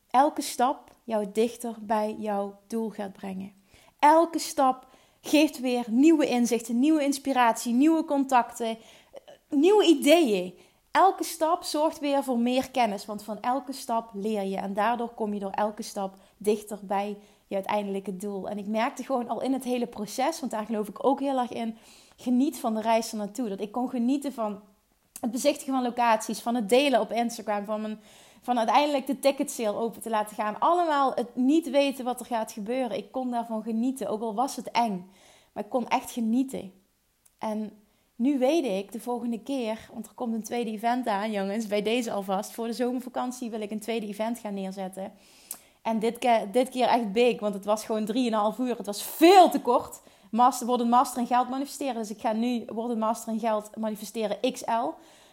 elke 0.10 0.42
stap 0.42 0.92
jou 1.04 1.32
dichter 1.32 1.76
bij 1.80 2.16
jouw 2.20 2.60
doel 2.68 2.90
gaat 2.90 3.14
brengen. 3.14 3.54
Elke 4.00 4.40
stap 4.40 4.88
geeft 5.22 5.60
weer 5.60 5.86
nieuwe 5.88 6.28
inzichten, 6.28 6.80
nieuwe 6.80 7.04
inspiratie, 7.04 7.74
nieuwe 7.74 8.06
contacten, 8.06 8.78
nieuwe 9.50 9.86
ideeën. 9.86 10.58
Elke 10.92 11.24
stap 11.24 11.64
zorgt 11.64 12.00
weer 12.00 12.24
voor 12.24 12.40
meer 12.40 12.72
kennis, 12.72 13.06
want 13.06 13.24
van 13.24 13.42
elke 13.42 13.74
stap 13.74 14.10
leer 14.14 14.44
je 14.44 14.58
en 14.58 14.74
daardoor 14.74 15.10
kom 15.10 15.34
je 15.34 15.40
door 15.40 15.52
elke 15.52 15.84
stap 15.84 16.16
dichter 16.38 16.80
bij 16.82 17.18
je 17.50 17.56
uiteindelijke 17.56 18.16
doel. 18.16 18.50
En 18.50 18.58
ik 18.58 18.68
merkte 18.68 19.04
gewoon 19.04 19.30
al 19.30 19.42
in 19.42 19.54
het 19.54 19.64
hele 19.64 19.88
proces, 19.88 20.40
want 20.40 20.52
daar 20.52 20.66
geloof 20.66 20.88
ik 20.88 21.06
ook 21.06 21.20
heel 21.20 21.40
erg 21.40 21.52
in, 21.52 21.78
geniet 22.16 22.60
van 22.60 22.74
de 22.74 22.82
reis 22.82 23.12
ernaartoe. 23.12 23.50
Dat 23.50 23.62
ik 23.62 23.72
kon 23.72 23.90
genieten 23.90 24.34
van 24.34 24.62
het 25.22 25.32
bezichtigen 25.32 25.74
van 25.74 25.84
locaties, 25.84 26.40
van 26.40 26.56
het 26.56 26.70
delen 26.70 27.00
op 27.00 27.12
Instagram, 27.12 27.66
van, 27.66 27.82
mijn, 27.82 28.00
van 28.42 28.58
uiteindelijk 28.58 29.08
de 29.08 29.20
ticket 29.20 29.52
sale 29.52 29.78
open 29.78 30.02
te 30.02 30.10
laten 30.10 30.36
gaan. 30.36 30.60
Allemaal 30.60 31.12
het 31.16 31.36
niet 31.36 31.70
weten 31.70 32.06
wat 32.06 32.20
er 32.20 32.26
gaat 32.26 32.52
gebeuren. 32.52 32.98
Ik 32.98 33.12
kon 33.12 33.32
daarvan 33.32 33.64
genieten, 33.64 34.08
ook 34.08 34.22
al 34.22 34.34
was 34.36 34.56
het 34.56 34.72
eng. 34.72 35.10
Maar 35.52 35.64
ik 35.64 35.70
kon 35.70 35.88
echt 35.88 36.12
genieten. 36.12 36.74
En 37.38 37.72
nu 38.16 38.40
weet 38.40 38.66
ik 38.66 38.92
de 38.92 39.00
volgende 39.00 39.40
keer, 39.40 39.90
want 39.94 40.08
er 40.08 40.14
komt 40.14 40.34
een 40.34 40.44
tweede 40.44 40.72
event 40.72 41.08
aan, 41.08 41.32
jongens, 41.32 41.68
bij 41.68 41.82
deze 41.82 42.12
alvast. 42.12 42.52
Voor 42.52 42.68
de 42.68 42.74
zomervakantie 42.74 43.50
wil 43.50 43.62
ik 43.62 43.72
een 43.72 43.80
tweede 43.80 44.08
event 44.08 44.40
gaan 44.40 44.54
neerzetten. 44.54 45.14
En 45.82 46.00
dit 46.00 46.18
keer, 46.18 46.52
dit 46.52 46.70
keer 46.70 46.88
echt 46.88 47.12
big, 47.12 47.40
want 47.40 47.54
het 47.54 47.66
was 47.66 47.86
gewoon 47.86 48.08
3,5 48.54 48.60
uur. 48.60 48.78
Het 48.78 48.86
was 48.86 49.04
veel 49.04 49.50
te 49.50 49.62
kort. 49.62 50.02
Master, 50.32 50.68
worden 50.68 50.90
master 50.90 51.22
in 51.22 51.28
geld 51.28 51.50
manifesteren. 51.50 51.96
Dus 51.96 52.10
ik 52.10 52.20
ga 52.20 52.32
nu 52.32 52.64
worden 52.68 52.98
master 52.98 53.34
in 53.34 53.40
geld 53.40 53.70
manifesteren 53.78 54.52
XL 54.52 54.90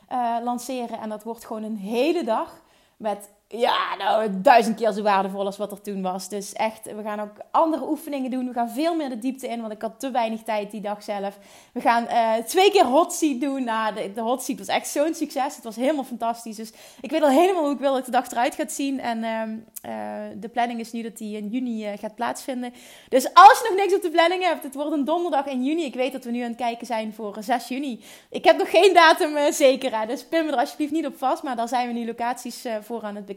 eh, 0.09 0.37
lanceren. 0.43 1.01
En 1.01 1.09
dat 1.09 1.23
wordt 1.23 1.45
gewoon 1.45 1.63
een 1.63 1.77
hele 1.77 2.25
dag 2.25 2.63
met 2.97 3.31
ja, 3.49 3.95
nou, 3.99 4.31
duizend 4.41 4.77
keer 4.77 4.93
zo 4.93 5.03
waardevol 5.03 5.45
als 5.45 5.57
wat 5.57 5.73
er 5.73 5.81
toen 5.81 6.03
was. 6.03 6.29
Dus 6.29 6.53
echt, 6.53 6.85
we 6.85 7.03
gaan 7.03 7.21
ook 7.21 7.37
andere 7.51 7.89
oefeningen 7.89 8.31
doen. 8.31 8.47
We 8.47 8.53
gaan 8.53 8.71
veel 8.71 8.95
meer 8.95 9.09
de 9.09 9.19
diepte 9.19 9.49
in, 9.49 9.61
want 9.61 9.73
ik 9.73 9.83
had 9.83 10.01
te 10.01 10.11
weinig 10.11 10.43
tijd 10.43 10.71
die 10.71 10.81
dag 10.81 11.03
zelf. 11.03 11.39
We 11.73 11.81
gaan 11.81 12.05
uh, 12.05 12.35
twee 12.35 12.71
keer 12.71 12.85
hot 12.85 13.13
seat 13.13 13.41
doen. 13.41 13.65
Nou, 13.65 13.95
de, 13.95 14.13
de 14.13 14.21
hot 14.21 14.43
seat 14.43 14.59
was 14.59 14.67
echt 14.67 14.89
zo'n 14.89 15.15
succes. 15.15 15.55
Het 15.55 15.65
was 15.65 15.77
helemaal 15.77 16.05
fantastisch. 16.05 16.57
Dus 16.57 16.73
ik 17.01 17.11
weet 17.11 17.23
al 17.23 17.29
helemaal 17.29 17.63
hoe 17.63 17.73
ik 17.73 17.79
wil 17.79 17.93
dat 17.93 18.05
de 18.05 18.11
dag 18.11 18.31
eruit 18.31 18.55
gaat 18.55 18.73
zien. 18.73 19.01
En 19.01 19.19
uh, 19.19 19.43
uh, 19.93 20.23
de 20.37 20.49
planning 20.49 20.81
is 20.81 20.93
nu 20.93 21.03
dat 21.03 21.17
die 21.17 21.37
in 21.37 21.49
juni 21.49 21.87
eh, 21.87 21.99
gaat 21.99 22.15
plaatsvinden. 22.15 22.73
Dus 23.09 23.35
als 23.35 23.61
je 23.63 23.67
nog 23.69 23.79
niks 23.79 23.95
op 23.95 24.03
de 24.03 24.11
planning 24.11 24.43
hebt, 24.43 24.63
het 24.63 24.75
wordt 24.75 24.93
een 24.93 25.05
donderdag 25.05 25.47
in 25.47 25.65
juni. 25.65 25.85
Ik 25.85 25.95
weet 25.95 26.13
dat 26.13 26.25
we 26.25 26.31
nu 26.31 26.41
aan 26.41 26.49
het 26.49 26.57
kijken 26.57 26.87
zijn 26.87 27.15
voor 27.15 27.37
6 27.41 27.69
juni. 27.69 28.01
Ik 28.31 28.45
heb 28.45 28.59
nog 28.59 28.71
geen 28.71 28.95
datum 28.95 29.53
zeker, 29.53 30.07
dus 30.07 30.25
pin 30.25 30.45
me 30.47 30.53
er 30.53 30.59
alsjeblieft 30.59 30.93
niet 30.93 31.07
op 31.07 31.19
vast. 31.19 31.43
Maar 31.43 31.57
daar 31.57 31.69
zijn 31.69 31.87
we 31.87 31.93
nu 31.93 32.07
locaties 32.07 32.65
voor 32.83 33.03
aan 33.03 33.15
het 33.15 33.27
bekijken. 33.27 33.36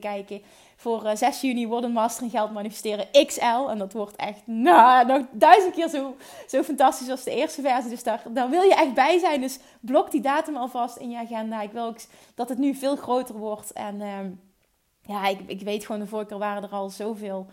Voor 0.75 1.01
6 1.13 1.21
eh, 1.21 1.41
juni 1.41 1.67
wordt 1.67 1.85
een 1.85 1.91
Master 1.91 2.29
Geld 2.29 2.51
Manifesteren 2.51 3.25
XL. 3.25 3.69
En 3.69 3.77
dat 3.77 3.93
wordt 3.93 4.15
echt 4.15 4.41
nou, 4.45 5.05
nog 5.05 5.25
duizend 5.31 5.73
keer 5.73 5.89
zo, 5.89 6.15
zo 6.47 6.63
fantastisch 6.63 7.09
als 7.09 7.23
de 7.23 7.35
eerste 7.35 7.61
versie. 7.61 7.89
Dus 7.89 8.03
daar, 8.03 8.49
wil 8.49 8.61
je 8.61 8.75
echt 8.75 8.93
bij 8.93 9.19
zijn. 9.19 9.41
Dus 9.41 9.59
blok 9.79 10.11
die 10.11 10.21
datum 10.21 10.55
alvast 10.55 10.97
in 10.97 11.09
je 11.09 11.17
agenda. 11.17 11.61
Ik 11.61 11.71
wil 11.71 11.85
ook 11.85 11.97
dat 12.35 12.49
het 12.49 12.57
nu 12.57 12.75
veel 12.75 12.95
groter 12.95 13.37
wordt. 13.37 13.71
En 13.71 14.01
ehm, 14.01 14.29
ja, 15.01 15.27
ik, 15.27 15.39
ik 15.45 15.61
weet 15.61 15.85
gewoon, 15.85 16.01
de 16.01 16.07
vorige 16.07 16.27
keer 16.27 16.37
waren 16.37 16.63
er 16.63 16.69
al 16.69 16.89
zoveel 16.89 17.47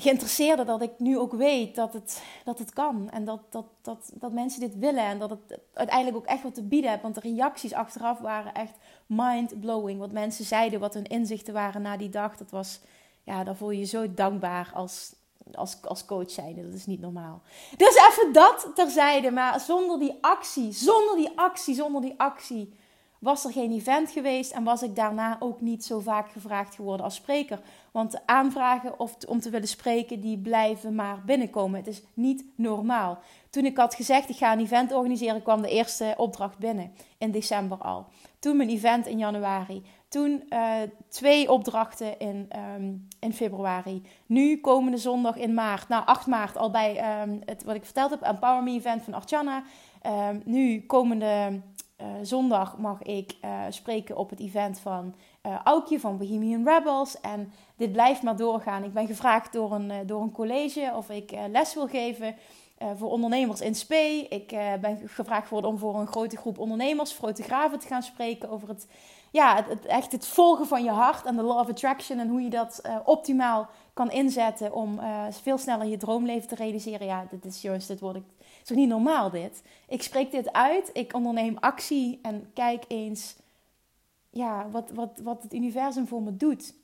geïnteresseerden 0.00 0.66
dat 0.66 0.82
ik 0.82 0.90
nu 0.98 1.18
ook 1.18 1.32
weet 1.32 1.74
dat 1.74 1.92
het, 1.92 2.22
dat 2.44 2.58
het 2.58 2.72
kan. 2.72 3.10
En 3.10 3.24
dat, 3.24 3.40
dat, 3.50 3.66
dat, 3.82 4.12
dat 4.14 4.32
mensen 4.32 4.60
dit 4.60 4.78
willen. 4.78 5.04
En 5.04 5.18
dat 5.18 5.30
het 5.30 5.58
uiteindelijk 5.74 6.16
ook 6.16 6.26
echt 6.26 6.42
wat 6.42 6.54
te 6.54 6.62
bieden 6.62 6.90
heeft. 6.90 7.02
Want 7.02 7.14
de 7.14 7.20
reacties 7.20 7.72
achteraf 7.72 8.18
waren 8.18 8.54
echt 8.54 8.76
mind-blowing. 9.10 9.98
Wat 9.98 10.12
mensen 10.12 10.44
zeiden, 10.44 10.80
wat 10.80 10.94
hun 10.94 11.06
inzichten 11.06 11.54
waren 11.54 11.82
na 11.82 11.96
die 11.96 12.08
dag. 12.08 12.36
Dat 12.36 12.50
was, 12.50 12.80
ja, 13.22 13.44
daar 13.44 13.56
voel 13.56 13.70
je 13.70 13.78
je 13.78 13.84
zo 13.84 14.14
dankbaar 14.14 14.70
als, 14.74 15.14
als, 15.54 15.76
als 15.82 16.04
coach 16.04 16.30
zijnde. 16.30 16.62
Dat 16.62 16.74
is 16.74 16.86
niet 16.86 17.00
normaal. 17.00 17.42
Dus 17.76 17.94
even 18.10 18.32
dat 18.32 18.70
terzijde. 18.74 19.30
Maar 19.30 19.60
zonder 19.60 19.98
die 19.98 20.18
actie, 20.20 20.72
zonder 20.72 21.16
die 21.16 21.30
actie, 21.34 21.74
zonder 21.74 22.00
die 22.00 22.14
actie 22.16 22.72
was 23.20 23.44
er 23.44 23.52
geen 23.52 23.72
event 23.72 24.10
geweest 24.10 24.52
en 24.52 24.64
was 24.64 24.82
ik 24.82 24.96
daarna 24.96 25.36
ook 25.40 25.60
niet 25.60 25.84
zo 25.84 26.00
vaak 26.00 26.30
gevraagd 26.30 26.74
geworden 26.74 27.04
als 27.04 27.14
spreker. 27.14 27.60
Want 27.90 28.12
de 28.12 28.20
aanvragen 28.26 28.98
of 28.98 29.16
om 29.26 29.40
te 29.40 29.50
willen 29.50 29.68
spreken, 29.68 30.20
die 30.20 30.38
blijven 30.38 30.94
maar 30.94 31.22
binnenkomen. 31.24 31.78
Het 31.78 31.88
is 31.88 32.02
niet 32.14 32.44
normaal. 32.54 33.18
Toen 33.50 33.64
ik 33.64 33.76
had 33.76 33.94
gezegd, 33.94 34.28
ik 34.28 34.36
ga 34.36 34.52
een 34.52 34.60
event 34.60 34.92
organiseren, 34.92 35.42
kwam 35.42 35.62
de 35.62 35.70
eerste 35.70 36.14
opdracht 36.16 36.58
binnen. 36.58 36.92
In 37.18 37.30
december 37.30 37.78
al. 37.78 38.06
Toen 38.40 38.56
mijn 38.56 38.68
event 38.68 39.06
in 39.06 39.18
januari. 39.18 39.82
Toen 40.08 40.42
uh, 40.48 40.72
twee 41.08 41.50
opdrachten 41.50 42.18
in, 42.18 42.48
um, 42.76 43.08
in 43.20 43.32
februari. 43.32 44.02
Nu 44.26 44.60
komende 44.60 44.98
zondag 44.98 45.36
in 45.36 45.54
maart. 45.54 45.88
Nou, 45.88 46.06
8 46.06 46.26
maart 46.26 46.56
al 46.56 46.70
bij 46.70 47.20
um, 47.22 47.40
het, 47.44 47.64
wat 47.64 47.74
ik 47.74 47.84
verteld 47.84 48.10
heb, 48.10 48.22
Empower 48.22 48.62
Me 48.62 48.70
event 48.70 49.02
van 49.02 49.14
Artjana. 49.14 49.62
Um, 50.06 50.42
nu 50.44 50.86
komende 50.86 51.60
uh, 52.00 52.06
zondag 52.22 52.78
mag 52.78 53.02
ik 53.02 53.36
uh, 53.44 53.60
spreken 53.68 54.16
op 54.16 54.30
het 54.30 54.40
event 54.40 54.80
van 54.80 55.14
uh, 55.46 55.54
Aukje 55.64 56.00
van 56.00 56.18
Bohemian 56.18 56.68
Rebels. 56.68 57.20
En 57.20 57.52
dit 57.76 57.92
blijft 57.92 58.22
maar 58.22 58.36
doorgaan. 58.36 58.84
Ik 58.84 58.92
ben 58.92 59.06
gevraagd 59.06 59.52
door 59.52 59.72
een, 59.72 60.06
door 60.06 60.22
een 60.22 60.32
college 60.32 60.92
of 60.94 61.10
ik 61.10 61.30
les 61.50 61.74
wil 61.74 61.88
geven 61.88 62.34
voor 62.96 63.10
ondernemers 63.10 63.60
in 63.60 63.74
spe. 63.74 64.26
Ik 64.28 64.48
ben 64.80 65.00
gevraagd 65.06 65.52
om 65.52 65.78
voor 65.78 65.94
een 66.00 66.06
grote 66.06 66.36
groep 66.36 66.58
ondernemers, 66.58 67.12
fotografen 67.12 67.78
te 67.78 67.86
gaan 67.86 68.02
spreken 68.02 68.50
over 68.50 68.68
het, 68.68 68.86
ja, 69.30 69.64
het, 69.68 69.86
echt 69.86 70.12
het 70.12 70.26
volgen 70.26 70.66
van 70.66 70.84
je 70.84 70.90
hart 70.90 71.24
en 71.24 71.36
de 71.36 71.42
law 71.42 71.58
of 71.58 71.68
attraction. 71.68 72.18
En 72.18 72.28
hoe 72.28 72.42
je 72.42 72.50
dat 72.50 72.82
optimaal 73.04 73.68
kan 73.94 74.10
inzetten 74.10 74.74
om 74.74 75.00
veel 75.30 75.58
sneller 75.58 75.86
je 75.86 75.96
droomleven 75.96 76.48
te 76.48 76.54
realiseren. 76.54 77.06
Ja, 77.06 77.26
dit 77.30 77.44
is 77.44 77.62
juist, 77.62 77.88
dit 77.88 78.00
word 78.00 78.16
ik 78.16 78.24
is 78.60 78.66
toch 78.66 78.76
niet 78.76 78.88
normaal 78.88 79.30
dit? 79.30 79.62
Ik 79.88 80.02
spreek 80.02 80.30
dit 80.30 80.52
uit, 80.52 80.90
ik 80.92 81.14
onderneem 81.14 81.56
actie 81.58 82.18
en 82.22 82.50
kijk 82.54 82.84
eens 82.88 83.36
ja, 84.30 84.68
wat, 84.70 84.90
wat, 84.90 85.20
wat 85.22 85.42
het 85.42 85.54
universum 85.54 86.06
voor 86.06 86.22
me 86.22 86.36
doet. 86.36 86.74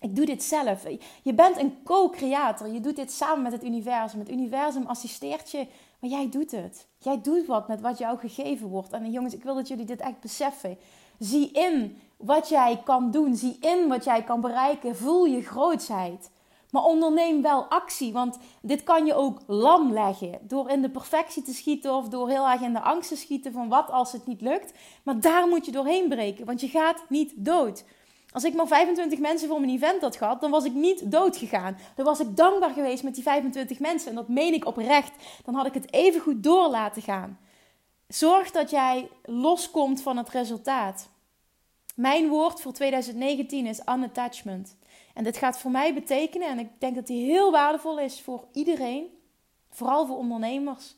Ik 0.00 0.16
doe 0.16 0.26
dit 0.26 0.42
zelf. 0.42 0.84
Je 1.22 1.34
bent 1.34 1.58
een 1.58 1.82
co-creator. 1.84 2.68
Je 2.68 2.80
doet 2.80 2.96
dit 2.96 3.12
samen 3.12 3.42
met 3.42 3.52
het 3.52 3.64
universum. 3.64 4.18
Het 4.18 4.30
universum 4.30 4.86
assisteert 4.86 5.50
je, 5.50 5.66
maar 5.98 6.10
jij 6.10 6.30
doet 6.30 6.50
het. 6.50 6.86
Jij 6.98 7.20
doet 7.20 7.46
wat 7.46 7.68
met 7.68 7.80
wat 7.80 7.98
jou 7.98 8.18
gegeven 8.18 8.68
wordt. 8.68 8.92
En 8.92 9.10
jongens, 9.10 9.34
ik 9.34 9.42
wil 9.42 9.54
dat 9.54 9.68
jullie 9.68 9.84
dit 9.84 10.00
echt 10.00 10.20
beseffen. 10.20 10.78
Zie 11.18 11.50
in 11.52 11.98
wat 12.16 12.48
jij 12.48 12.80
kan 12.84 13.10
doen. 13.10 13.36
Zie 13.36 13.56
in 13.60 13.88
wat 13.88 14.04
jij 14.04 14.22
kan 14.22 14.40
bereiken. 14.40 14.96
Voel 14.96 15.24
je 15.24 15.42
grootheid. 15.42 16.30
Maar 16.70 16.84
onderneem 16.84 17.42
wel 17.42 17.64
actie, 17.64 18.12
want 18.12 18.38
dit 18.62 18.82
kan 18.82 19.06
je 19.06 19.14
ook 19.14 19.40
lam 19.46 19.92
leggen. 19.92 20.38
Door 20.42 20.70
in 20.70 20.82
de 20.82 20.90
perfectie 20.90 21.42
te 21.42 21.52
schieten 21.52 21.94
of 21.94 22.08
door 22.08 22.28
heel 22.28 22.48
erg 22.48 22.60
in 22.60 22.72
de 22.72 22.80
angst 22.80 23.08
te 23.08 23.16
schieten 23.16 23.52
van 23.52 23.68
wat 23.68 23.90
als 23.90 24.12
het 24.12 24.26
niet 24.26 24.40
lukt. 24.40 24.72
Maar 25.02 25.20
daar 25.20 25.48
moet 25.48 25.66
je 25.66 25.72
doorheen 25.72 26.08
breken, 26.08 26.46
want 26.46 26.60
je 26.60 26.68
gaat 26.68 27.04
niet 27.08 27.32
dood. 27.36 27.84
Als 28.32 28.44
ik 28.44 28.54
maar 28.54 28.66
25 28.66 29.18
mensen 29.18 29.48
voor 29.48 29.60
mijn 29.60 29.72
event 29.72 30.02
had 30.02 30.16
gehad, 30.16 30.40
dan 30.40 30.50
was 30.50 30.64
ik 30.64 30.72
niet 30.72 31.10
dood 31.10 31.36
gegaan. 31.36 31.78
Dan 31.94 32.04
was 32.04 32.20
ik 32.20 32.36
dankbaar 32.36 32.70
geweest 32.70 33.02
met 33.02 33.14
die 33.14 33.22
25 33.22 33.78
mensen. 33.78 34.08
En 34.08 34.14
dat 34.14 34.28
meen 34.28 34.54
ik 34.54 34.66
oprecht. 34.66 35.12
Dan 35.44 35.54
had 35.54 35.66
ik 35.66 35.74
het 35.74 35.92
even 35.92 36.20
goed 36.20 36.42
door 36.42 36.68
laten 36.68 37.02
gaan. 37.02 37.38
Zorg 38.08 38.50
dat 38.50 38.70
jij 38.70 39.08
loskomt 39.22 40.02
van 40.02 40.16
het 40.16 40.28
resultaat. 40.28 41.08
Mijn 41.94 42.28
woord 42.28 42.60
voor 42.60 42.72
2019 42.72 43.66
is 43.66 43.80
unattachment. 43.88 44.76
En 45.14 45.24
dit 45.24 45.36
gaat 45.36 45.58
voor 45.58 45.70
mij 45.70 45.94
betekenen, 45.94 46.48
en 46.48 46.58
ik 46.58 46.68
denk 46.78 46.94
dat 46.94 47.06
die 47.06 47.24
heel 47.24 47.50
waardevol 47.50 47.98
is 47.98 48.20
voor 48.20 48.44
iedereen, 48.52 49.06
vooral 49.70 50.06
voor 50.06 50.16
ondernemers. 50.16 50.96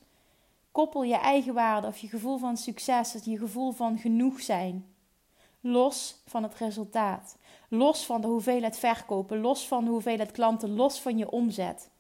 Koppel 0.73 1.03
je 1.03 1.17
eigen 1.17 1.55
waarde 1.55 1.87
of 1.87 1.99
je 1.99 2.09
gevoel 2.09 2.39
van 2.39 2.57
succes, 2.57 3.17
je 3.25 3.39
gevoel 3.39 3.73
van 3.73 3.99
genoeg 3.99 4.41
zijn. 4.41 4.92
Los 5.65 6.23
van 6.27 6.43
het 6.43 6.55
resultaat. 6.55 7.37
Los 7.69 8.07
van 8.07 8.21
de 8.21 8.27
hoeveelheid 8.27 8.79
verkopen, 8.79 9.41
los 9.41 9.69
van 9.69 9.85
de 9.85 9.91
hoeveelheid 9.91 10.31
klanten, 10.31 10.75
los 10.75 11.01
van 11.01 11.19
je 11.19 11.31
omzet. 11.31 11.91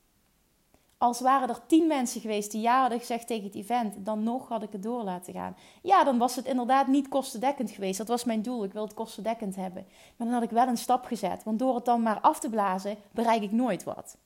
als 0.98 1.20
waren 1.20 1.48
er 1.48 1.66
tien 1.66 1.87
mensen 1.87 2.20
geweest 2.20 2.51
die 2.51 2.61
ja 2.61 2.81
hadden 2.81 2.98
gezegd 2.98 3.27
tegen 3.27 3.44
het 3.44 3.55
event, 3.55 3.94
dan 3.98 4.22
nog 4.22 4.48
had 4.48 4.62
ik 4.62 4.72
het 4.72 4.83
door 4.83 5.03
laten 5.03 5.33
gaan. 5.33 5.57
Ja, 5.83 6.05
dan 6.05 6.18
was 6.18 6.37
het 6.37 6.44
inderdaad 6.44 6.87
niet 6.87 7.09
kostendekkend 7.09 7.70
geweest. 7.70 7.98
Dat 7.98 8.09
was 8.09 8.25
mijn 8.25 8.42
doel. 8.42 8.64
Ik 8.64 8.72
wil 8.72 8.83
het 8.83 8.94
kostendekkend 8.94 9.57
hebben. 9.57 9.87
Maar 10.16 10.27
dan 10.27 10.37
had 10.37 10.42
ik 10.42 10.51
wel 10.51 10.66
een 10.66 10.77
stap 10.77 11.05
gezet. 11.05 11.44
Want 11.44 11.59
door 11.59 11.75
het 11.75 11.85
dan 11.85 12.03
maar 12.03 12.20
af 12.20 12.40
te 12.40 12.51
blazen, 12.51 12.96
bereik 13.11 13.42
ik 13.42 13.53
nooit 13.53 13.85
wat. 13.85 14.16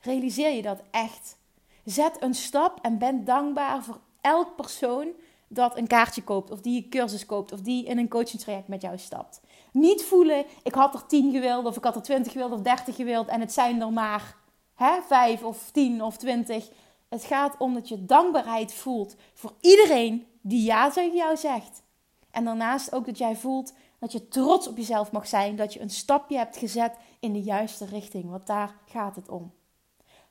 Realiseer 0.00 0.50
je 0.50 0.62
dat 0.62 0.82
echt? 0.90 1.36
Zet 1.84 2.22
een 2.22 2.34
stap 2.34 2.78
en 2.82 2.98
ben 2.98 3.24
dankbaar 3.24 3.82
voor 3.82 4.00
elk 4.20 4.56
persoon 4.56 5.08
dat 5.54 5.76
een 5.76 5.86
kaartje 5.86 6.22
koopt, 6.22 6.50
of 6.50 6.60
die 6.60 6.82
een 6.82 6.90
cursus 6.90 7.26
koopt, 7.26 7.52
of 7.52 7.60
die 7.60 7.84
in 7.84 7.98
een 7.98 8.08
coachingstraject 8.08 8.68
met 8.68 8.82
jou 8.82 8.98
stapt. 8.98 9.40
Niet 9.72 10.04
voelen, 10.04 10.44
ik 10.62 10.74
had 10.74 10.94
er 10.94 11.06
10 11.06 11.32
gewild, 11.32 11.64
of 11.66 11.76
ik 11.76 11.84
had 11.84 11.96
er 11.96 12.02
20 12.02 12.32
gewild, 12.32 12.52
of 12.52 12.60
30 12.60 12.96
gewild, 12.96 13.28
en 13.28 13.40
het 13.40 13.52
zijn 13.52 13.80
er 13.80 13.92
maar 13.92 14.36
hè, 14.74 15.02
5 15.06 15.42
of 15.42 15.70
10 15.70 16.02
of 16.02 16.16
20. 16.16 16.68
Het 17.08 17.24
gaat 17.24 17.56
om 17.58 17.74
dat 17.74 17.88
je 17.88 18.04
dankbaarheid 18.04 18.74
voelt 18.74 19.16
voor 19.34 19.52
iedereen 19.60 20.26
die 20.40 20.62
ja 20.62 20.90
tegen 20.90 21.16
jou 21.16 21.36
zegt. 21.36 21.82
En 22.30 22.44
daarnaast 22.44 22.94
ook 22.94 23.06
dat 23.06 23.18
jij 23.18 23.36
voelt 23.36 23.72
dat 23.98 24.12
je 24.12 24.28
trots 24.28 24.68
op 24.68 24.76
jezelf 24.76 25.12
mag 25.12 25.26
zijn, 25.26 25.56
dat 25.56 25.72
je 25.72 25.80
een 25.80 25.90
stapje 25.90 26.36
hebt 26.36 26.56
gezet 26.56 26.96
in 27.20 27.32
de 27.32 27.42
juiste 27.42 27.84
richting, 27.84 28.30
want 28.30 28.46
daar 28.46 28.74
gaat 28.86 29.16
het 29.16 29.28
om. 29.28 29.52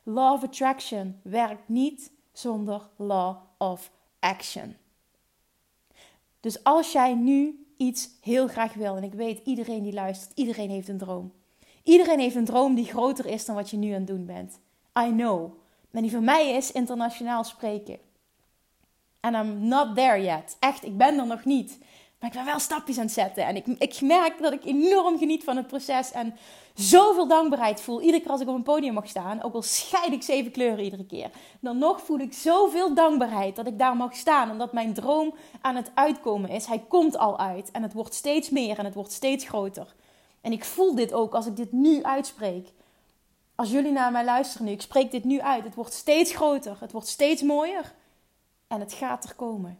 Law 0.04 0.34
of 0.34 0.44
attraction 0.44 1.20
werkt 1.24 1.70
niet 1.70 2.12
zonder 2.32 2.90
law 2.96 3.36
of 3.58 3.92
action. 4.20 4.76
Dus 6.42 6.64
als 6.64 6.92
jij 6.92 7.14
nu 7.14 7.66
iets 7.78 8.10
heel 8.22 8.48
graag 8.48 8.74
wil, 8.74 8.96
en 8.96 9.04
ik 9.04 9.14
weet 9.14 9.42
iedereen 9.46 9.84
die 9.84 9.94
luistert, 9.94 10.32
iedereen 10.36 10.70
heeft 10.70 10.88
een 10.88 10.98
droom. 10.98 11.32
Iedereen 11.84 12.20
heeft 12.20 12.36
een 12.36 12.46
droom 12.46 12.76
die 12.76 12.86
groter 12.86 13.26
is 13.26 13.46
dan 13.46 13.56
wat 13.56 13.70
je 13.70 13.78
nu 13.78 13.88
aan 13.88 13.94
het 13.94 14.08
doen 14.08 14.26
bent. 14.26 14.60
I 15.00 15.12
know. 15.12 15.54
En 15.92 16.02
die 16.02 16.12
voor 16.12 16.24
mij 16.24 16.50
is 16.50 16.72
internationaal 16.72 17.44
spreken. 17.44 17.98
And 19.20 19.36
I'm 19.36 19.68
not 19.68 19.96
there 19.96 20.22
yet. 20.22 20.58
Echt, 20.60 20.86
ik 20.86 20.98
ben 20.98 21.20
er 21.20 21.28
nog 21.28 21.46
niet. 21.46 21.78
Maar 22.22 22.30
ik 22.30 22.36
ben 22.36 22.46
wel 22.46 22.60
stapjes 22.60 22.98
aan 22.98 23.04
het 23.04 23.14
zetten. 23.14 23.46
En 23.46 23.56
ik, 23.56 23.66
ik 23.68 24.02
merk 24.02 24.42
dat 24.42 24.54
ik 24.54 24.66
enorm 24.66 25.18
geniet 25.18 25.44
van 25.44 25.58
het 25.58 25.68
proces. 25.68 26.12
En 26.12 26.36
zoveel 26.74 27.28
dankbaarheid 27.28 27.82
voel. 27.82 28.02
Iedere 28.02 28.22
keer 28.22 28.32
als 28.32 28.42
ik 28.42 28.48
op 28.48 28.56
een 28.56 28.64
podium 28.64 28.94
mag 28.94 29.08
staan. 29.08 29.42
Ook 29.42 29.54
al 29.54 29.62
scheid 29.62 30.12
ik 30.12 30.24
zeven 30.24 30.52
kleuren 30.52 30.84
iedere 30.84 31.06
keer. 31.06 31.30
Dan 31.60 31.78
nog 31.78 32.02
voel 32.02 32.20
ik 32.20 32.34
zoveel 32.34 32.94
dankbaarheid 32.94 33.56
dat 33.56 33.68
ik 33.68 33.80
daar 33.80 33.96
mag 33.96 34.16
staan. 34.16 34.50
En 34.50 34.58
dat 34.58 34.74
mijn 34.74 34.94
droom 34.94 35.34
aan 35.62 35.76
het 35.76 35.92
uitkomen 35.94 36.50
is. 36.50 36.66
Hij 36.66 36.84
komt 36.88 37.18
al 37.18 37.40
uit. 37.40 37.72
En 37.72 37.84
het 37.84 37.94
wordt 37.94 38.14
steeds 38.14 38.50
meer 38.50 38.78
en 38.78 38.86
het 38.86 38.94
wordt 38.94 39.12
steeds 39.12 39.48
groter. 39.48 39.96
En 40.42 40.52
ik 40.52 40.66
voel 40.66 40.96
dit 40.96 41.14
ook 41.14 41.34
als 41.34 41.46
ik 41.46 41.56
dit 41.56 41.72
nu 41.72 42.04
uitspreek. 42.04 42.70
Als 43.56 43.72
jullie 43.72 43.92
naar 43.92 44.12
mij 44.12 44.24
luisteren 44.26 44.66
nu. 44.66 44.72
Ik 44.72 44.82
spreek 44.82 45.12
dit 45.12 45.24
nu 45.24 45.42
uit. 45.42 45.64
Het 45.64 45.76
wordt 45.76 45.94
steeds 45.94 46.36
groter. 46.36 46.78
Het 46.80 46.92
wordt 46.92 47.08
steeds 47.08 47.42
mooier. 47.42 47.94
En 48.68 48.80
het 48.80 48.94
gaat 48.94 49.24
er 49.24 49.36
komen. 49.36 49.80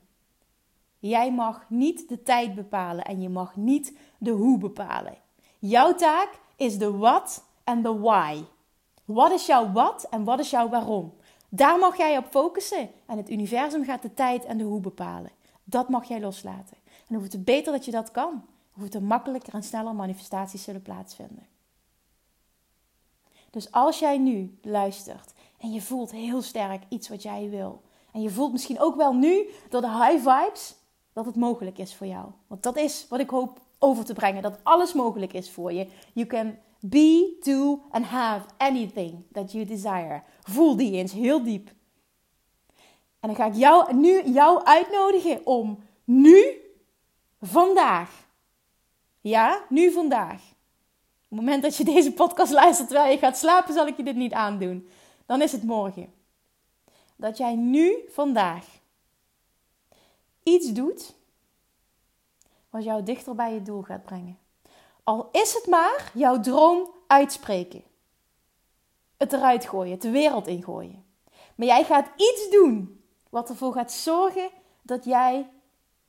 Jij 1.02 1.32
mag 1.32 1.66
niet 1.68 2.10
de 2.10 2.24
tijd 2.24 2.56
bepalen 2.56 3.06
en 3.06 3.22
je 3.22 3.30
mag 3.30 3.56
niet 3.56 3.98
de 4.18 4.32
hoe 4.32 4.58
bepalen. 4.58 5.18
Jouw 5.60 5.96
taak 5.96 6.40
is 6.56 6.78
de 6.78 6.98
wat 6.98 7.44
en 7.64 7.82
de 7.82 8.00
why. 8.00 8.44
Wat 9.06 9.32
is 9.32 9.46
jouw 9.46 9.72
wat 9.72 10.08
en 10.10 10.24
wat 10.24 10.40
is 10.40 10.50
jouw 10.50 10.70
waarom? 10.70 11.14
Daar 11.50 11.80
mag 11.80 11.98
jij 11.98 12.18
op 12.18 12.26
focussen 12.30 12.90
en 13.06 13.18
het 13.18 13.30
universum 13.30 13.84
gaat 13.84 14.02
de 14.02 14.14
tijd 14.14 14.46
en 14.46 14.58
de 14.58 14.64
hoe 14.64 14.80
bepalen. 14.80 15.32
Dat 15.64 15.90
mag 15.90 16.08
jij 16.08 16.20
loslaten. 16.20 16.78
En 17.08 17.16
hoe 17.16 17.40
beter 17.40 17.72
dat 17.72 17.86
je 17.86 17.92
dat 17.92 18.12
kan, 18.12 18.46
hoe 18.72 19.00
makkelijker 19.00 19.54
en 19.54 19.64
sneller 19.64 19.96
manifestaties 19.96 20.64
zullen 20.64 20.82
plaatsvinden. 20.82 21.48
Dus 23.50 23.72
als 23.72 24.00
jij 24.00 24.18
nu 24.18 24.58
luistert 24.62 25.34
en 25.60 25.72
je 25.72 25.82
voelt 25.82 26.12
heel 26.12 26.42
sterk 26.42 26.84
iets 26.90 27.10
wat 27.10 27.24
jij 27.24 27.50
wil, 27.50 27.82
en 28.12 28.22
je 28.22 28.30
voelt 28.30 28.52
misschien 28.52 28.80
ook 28.80 28.96
wel 28.96 29.14
nu 29.14 29.50
door 29.70 29.82
de 29.82 29.90
high 29.90 30.30
vibes 30.30 30.80
dat 31.14 31.26
het 31.26 31.36
mogelijk 31.36 31.78
is 31.78 31.96
voor 31.96 32.08
jou. 32.08 32.26
Want 32.48 32.64
dat 32.64 32.78
is 32.78 33.06
wat 33.10 33.20
ik 33.20 33.30
hoop 33.30 33.62
over 33.80 34.06
te 34.06 34.14
brengen: 34.14 34.42
dat 34.42 34.60
alles 34.64 34.94
mogelijk 34.94 35.34
is 35.34 35.52
voor 35.52 35.74
je. 35.74 35.88
You 36.14 36.28
can 36.28 36.58
be, 36.80 37.38
do 37.40 37.82
and 37.92 38.06
have 38.06 38.46
anything 38.58 39.24
that 39.32 39.52
you 39.52 39.66
desire. 39.66 40.24
Voel 40.42 40.76
die 40.76 40.92
eens 40.92 41.12
heel 41.12 41.44
diep. 41.44 41.70
En 43.20 43.28
dan 43.28 43.36
ga 43.36 43.46
ik 43.46 43.56
jou, 43.56 43.94
nu 43.94 44.24
jou 44.24 44.64
uitnodigen 44.64 45.46
om 45.46 45.84
nu, 46.04 46.44
vandaag, 47.42 48.28
ja, 49.20 49.66
nu 49.70 49.92
vandaag. 49.92 50.42
Op 51.32 51.38
het 51.38 51.40
moment 51.40 51.64
dat 51.64 51.78
je 51.78 51.84
deze 51.84 52.14
podcast 52.14 52.52
luistert 52.52 52.88
terwijl 52.88 53.12
je 53.12 53.18
gaat 53.18 53.38
slapen, 53.38 53.74
zal 53.74 53.88
ik 53.88 53.98
je 53.98 54.04
dit 54.04 54.16
niet 54.16 54.34
aandoen. 54.34 54.90
Dan 55.26 55.42
is 55.42 55.52
het 55.52 55.64
morgen. 55.64 56.14
Dat 57.16 57.38
jij 57.38 57.56
nu, 57.56 57.96
vandaag, 58.08 58.66
iets 60.44 60.72
doet 60.74 61.16
wat 62.70 62.84
jou 62.84 63.04
dichter 63.04 63.36
bij 63.36 63.54
je 63.54 63.62
doel 63.62 63.82
gaat 63.82 64.04
brengen. 64.04 64.38
Al 65.04 65.30
is 65.32 65.54
het 65.54 65.68
maar 65.68 66.12
jouw 66.14 66.40
droom 66.40 66.90
uitspreken. 67.08 67.84
Het 69.18 69.34
eruit 69.34 69.66
gooien, 69.66 69.92
het 69.92 70.02
de 70.02 70.10
wereld 70.10 70.48
ingooien. 70.48 71.06
Maar 71.56 71.68
jij 71.68 71.84
gaat 71.84 72.10
iets 72.16 72.50
doen 72.50 73.04
wat 73.30 73.50
ervoor 73.50 73.74
gaat 73.74 73.92
zorgen 73.92 74.50
dat 74.82 75.06
jij 75.06 75.50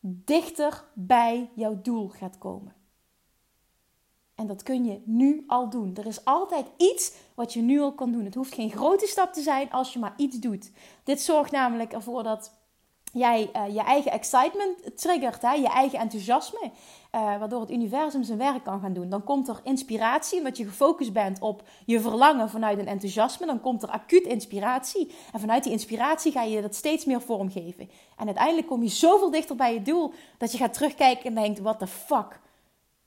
dichter 0.00 0.84
bij 0.94 1.50
jouw 1.54 1.80
doel 1.82 2.08
gaat 2.08 2.38
komen. 2.38 2.74
En 4.34 4.46
dat 4.46 4.62
kun 4.62 4.84
je 4.84 5.02
nu 5.04 5.44
al 5.46 5.70
doen. 5.70 5.94
Er 5.94 6.06
is 6.06 6.24
altijd 6.24 6.66
iets 6.76 7.12
wat 7.34 7.52
je 7.52 7.60
nu 7.60 7.80
al 7.80 7.94
kan 7.94 8.12
doen. 8.12 8.24
Het 8.24 8.34
hoeft 8.34 8.54
geen 8.54 8.70
grote 8.70 9.06
stap 9.06 9.32
te 9.32 9.40
zijn 9.42 9.70
als 9.70 9.92
je 9.92 9.98
maar 9.98 10.14
iets 10.16 10.38
doet. 10.38 10.70
Dit 11.04 11.20
zorgt 11.20 11.50
namelijk 11.50 11.92
ervoor 11.92 12.22
dat 12.22 12.52
jij 13.12 13.50
uh, 13.56 13.74
je 13.74 13.80
eigen 13.80 14.12
excitement 14.12 14.96
triggert, 14.96 15.42
hè? 15.42 15.52
je 15.52 15.68
eigen 15.68 15.98
enthousiasme, 15.98 16.60
uh, 16.62 17.38
waardoor 17.38 17.60
het 17.60 17.70
universum 17.70 18.22
zijn 18.22 18.38
werk 18.38 18.64
kan 18.64 18.80
gaan 18.80 18.92
doen. 18.92 19.08
Dan 19.08 19.24
komt 19.24 19.48
er 19.48 19.60
inspiratie, 19.62 20.38
omdat 20.38 20.56
je 20.56 20.64
gefocust 20.64 21.12
bent 21.12 21.40
op 21.40 21.62
je 21.86 22.00
verlangen 22.00 22.50
vanuit 22.50 22.78
een 22.78 22.86
enthousiasme. 22.86 23.46
Dan 23.46 23.60
komt 23.60 23.82
er 23.82 23.88
acuut 23.88 24.26
inspiratie. 24.26 25.14
En 25.32 25.40
vanuit 25.40 25.62
die 25.62 25.72
inspiratie 25.72 26.32
ga 26.32 26.42
je 26.42 26.62
dat 26.62 26.74
steeds 26.74 27.04
meer 27.04 27.20
vormgeven. 27.20 27.90
En 28.16 28.26
uiteindelijk 28.26 28.66
kom 28.66 28.82
je 28.82 28.88
zoveel 28.88 29.30
dichter 29.30 29.56
bij 29.56 29.74
je 29.74 29.82
doel, 29.82 30.12
dat 30.38 30.52
je 30.52 30.58
gaat 30.58 30.74
terugkijken 30.74 31.24
en 31.24 31.34
denkt, 31.34 31.60
what 31.60 31.78
the 31.78 31.86
fuck. 31.86 32.40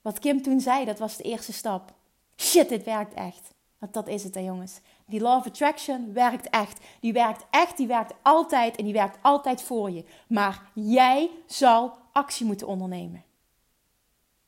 Wat 0.02 0.20
Kim 0.20 0.42
toen 0.42 0.60
zei, 0.60 0.86
dat 0.86 1.00
was 1.00 1.18
de 1.18 1.24
eerste 1.24 1.54
stap. 1.54 1.94
Shit, 2.38 2.70
dit 2.70 2.84
werkt 2.84 3.14
echt. 3.14 3.54
Want 3.80 3.94
dat 3.94 4.08
is 4.08 4.24
het 4.24 4.36
hè 4.36 4.42
jongens. 4.42 4.80
Die 5.08 5.22
law 5.22 5.38
of 5.38 5.46
attraction 5.46 6.14
werkt 6.14 6.50
echt. 6.50 6.80
Die 7.00 7.14
werkt 7.14 7.46
echt, 7.50 7.78
die 7.78 7.88
werkt 7.88 8.14
altijd 8.22 8.76
en 8.76 8.84
die 8.84 8.94
werkt 8.94 9.18
altijd 9.22 9.62
voor 9.62 9.92
je. 9.92 10.04
Maar 10.28 10.72
jij 10.74 11.30
zal 11.46 11.98
actie 12.12 12.46
moeten 12.46 12.68
ondernemen. 12.68 13.24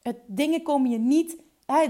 Het, 0.02 0.17
dingen 0.26 0.62
komen 0.62 0.91
je 0.91 0.98
niet, 0.98 1.38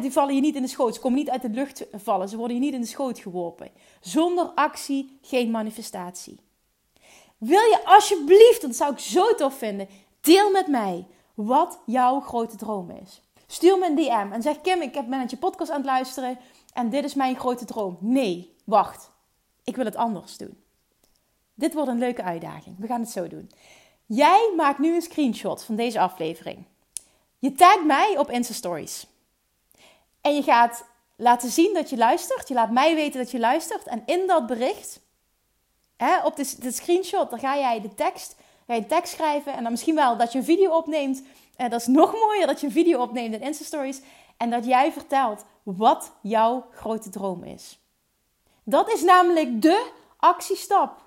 die 0.02 0.12
vallen 0.12 0.36
je 0.36 0.42
niet 0.42 0.56
in 0.56 0.62
de 0.62 0.68
schoot. 0.68 0.96
Ze 0.96 1.00
komen 1.00 1.18
niet 1.18 1.30
uit 1.30 1.42
de 1.42 1.50
lucht 1.50 1.86
vallen. 1.92 2.30
Ze 2.30 2.38
worden 2.38 2.56
je 2.56 2.62
niet 2.62 2.74
in 2.74 2.82
de 2.82 2.88
schoot 2.88 3.20
geworpen. 3.20 3.72
Zonder 4.00 4.46
actie 4.46 5.20
geen 5.22 5.52
manifestatie. 5.52 6.40
Wil 7.38 7.62
je 7.62 7.82
alsjeblieft, 7.86 8.62
dat 8.62 8.76
zou 8.76 8.92
ik 8.92 9.00
zo 9.00 9.36
tof 9.36 9.58
vinden, 9.58 9.88
deel 10.22 10.52
met 10.52 10.68
mij 10.68 11.06
wat 11.34 11.80
jouw 11.86 12.20
grote 12.20 12.56
droom 12.56 12.90
is. 12.90 13.22
Stuur 13.48 13.78
me 13.78 13.86
een 13.86 13.96
DM 13.96 14.34
en 14.34 14.42
zeg 14.42 14.62
Kim, 14.62 14.82
ik 14.82 14.92
ben 14.92 15.10
met 15.10 15.30
je 15.30 15.38
podcast 15.38 15.72
aan 15.72 15.78
het 15.78 15.86
luisteren 15.86 16.40
en 16.74 16.90
dit 16.90 17.04
is 17.04 17.14
mijn 17.14 17.36
grote 17.36 17.66
droom. 17.66 17.98
Nee, 18.00 18.56
wacht. 18.68 19.12
Ik 19.64 19.76
wil 19.76 19.86
het 19.86 19.96
anders 19.96 20.38
doen. 20.38 20.64
Dit 21.54 21.74
wordt 21.74 21.90
een 21.90 21.98
leuke 21.98 22.24
uitdaging. 22.24 22.76
We 22.80 22.88
gaan 22.88 23.00
het 23.00 23.10
zo 23.10 23.28
doen. 23.28 23.52
Jij 24.06 24.54
maakt 24.56 24.80
nu 24.80 24.96
een 24.96 25.02
screenshot 25.02 25.64
van 25.64 25.76
deze 25.76 26.00
aflevering. 26.00 26.66
Je 27.40 27.52
tagt 27.52 27.86
mij 27.86 28.18
op 28.18 28.30
Insta 28.32 28.54
Stories. 28.54 29.08
En 30.22 30.36
je 30.36 30.44
gaat 30.44 30.86
laten 31.16 31.50
zien 31.50 31.74
dat 31.74 31.90
je 31.90 31.98
luistert. 31.98 32.48
Je 32.48 32.54
laat 32.54 32.72
mij 32.72 32.96
weten 32.96 33.20
dat 33.20 33.32
je 33.32 33.40
luistert. 33.40 33.88
En 33.88 34.04
in 34.06 34.28
dat 34.28 34.48
bericht, 34.48 35.00
hè, 35.98 36.26
op 36.26 36.36
de, 36.36 36.72
screenshot, 36.72 37.30
dan 37.30 37.40
ga 37.40 37.58
jij 37.58 37.82
de 37.82 37.96
tekst, 37.96 38.36
ga 38.68 38.84
tekst 38.84 39.14
schrijven. 39.14 39.54
En 39.54 39.64
dan 39.64 39.72
misschien 39.72 39.96
wel 39.96 40.18
dat 40.18 40.32
je 40.32 40.38
een 40.38 40.46
video 40.46 40.76
opneemt. 40.76 41.24
En 41.56 41.70
dat 41.70 41.82
is 41.82 41.88
nog 41.88 42.12
mooier 42.12 42.48
dat 42.48 42.60
je 42.60 42.66
een 42.66 42.72
video 42.74 43.02
opneemt 43.02 43.34
in 43.34 43.42
Insta 43.42 43.64
Stories. 43.64 44.02
En 44.38 44.50
dat 44.50 44.66
jij 44.66 44.92
vertelt 44.92 45.46
wat 45.64 46.12
jouw 46.22 46.68
grote 46.72 47.10
droom 47.10 47.44
is. 47.44 47.80
Dat 48.70 48.92
is 48.92 49.04
namelijk 49.04 49.62
de 49.62 49.92
actiestap 50.18 51.02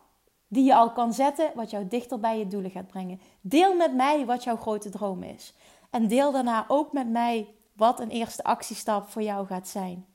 die 0.49 0.65
je 0.65 0.75
al 0.75 0.93
kan 0.93 1.13
zetten, 1.13 1.51
wat 1.55 1.71
jou 1.71 1.87
dichter 1.89 2.21
bij 2.21 2.39
je 2.39 2.47
doelen 2.47 2.71
gaat 2.71 2.87
brengen. 2.87 3.21
Deel 3.41 3.75
met 3.75 3.95
mij 3.95 4.27
wat 4.27 4.45
jouw 4.45 4.57
grote 4.57 4.91
droom 4.91 5.23
is. 5.23 5.55
En 5.91 6.09
deel 6.09 6.33
daarna 6.33 6.65
ook 6.69 6.93
met 6.93 7.09
mij 7.09 7.55
wat 7.77 8.01
een 8.01 8.09
eerste 8.09 8.43
actiestap 8.43 9.09
voor 9.09 9.23
jou 9.23 9.47
gaat 9.47 9.69
zijn. 9.69 10.07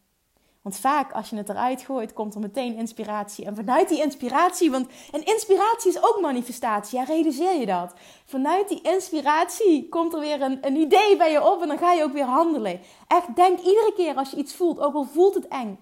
Want 0.62 0.78
vaak 0.78 1.12
als 1.12 1.30
je 1.30 1.36
het 1.36 1.50
eruit 1.50 1.82
gooit, 1.82 2.14
komt 2.14 2.34
er 2.34 2.40
meteen 2.40 2.76
inspiratie. 2.76 3.46
En 3.46 3.56
vanuit 3.56 3.90
die 3.90 4.02
inspiratie, 4.02 4.72
want 4.72 4.88
een 5.12 5.26
inspiratie 5.26 5.92
is 5.92 6.04
ook 6.04 6.20
manifestatie, 6.22 7.00
ja, 7.00 7.04
realiseer 7.04 7.60
je 7.60 7.66
dat? 7.66 7.94
Vanuit 8.26 8.70
die 8.70 8.82
inspiratie 8.82 9.90
komt 9.90 10.14
er 10.14 10.20
weer 10.20 10.42
een, 10.42 10.58
een 10.62 10.76
idee 10.76 11.18
bij 11.18 11.32
je 11.32 11.52
op 11.52 11.62
en 11.62 11.68
dan 11.68 11.78
ga 11.78 11.92
je 11.92 12.04
ook 12.04 12.14
weer 12.14 12.26
handelen. 12.26 12.80
Echt, 13.08 13.36
denk 13.36 13.58
iedere 13.58 13.94
keer 13.96 14.16
als 14.16 14.32
je 14.32 14.38
iets 14.38 14.56
voelt, 14.56 14.80
ook 14.80 14.94
al 14.94 15.04
voelt 15.04 15.34
het 15.34 15.48
eng. 15.48 15.80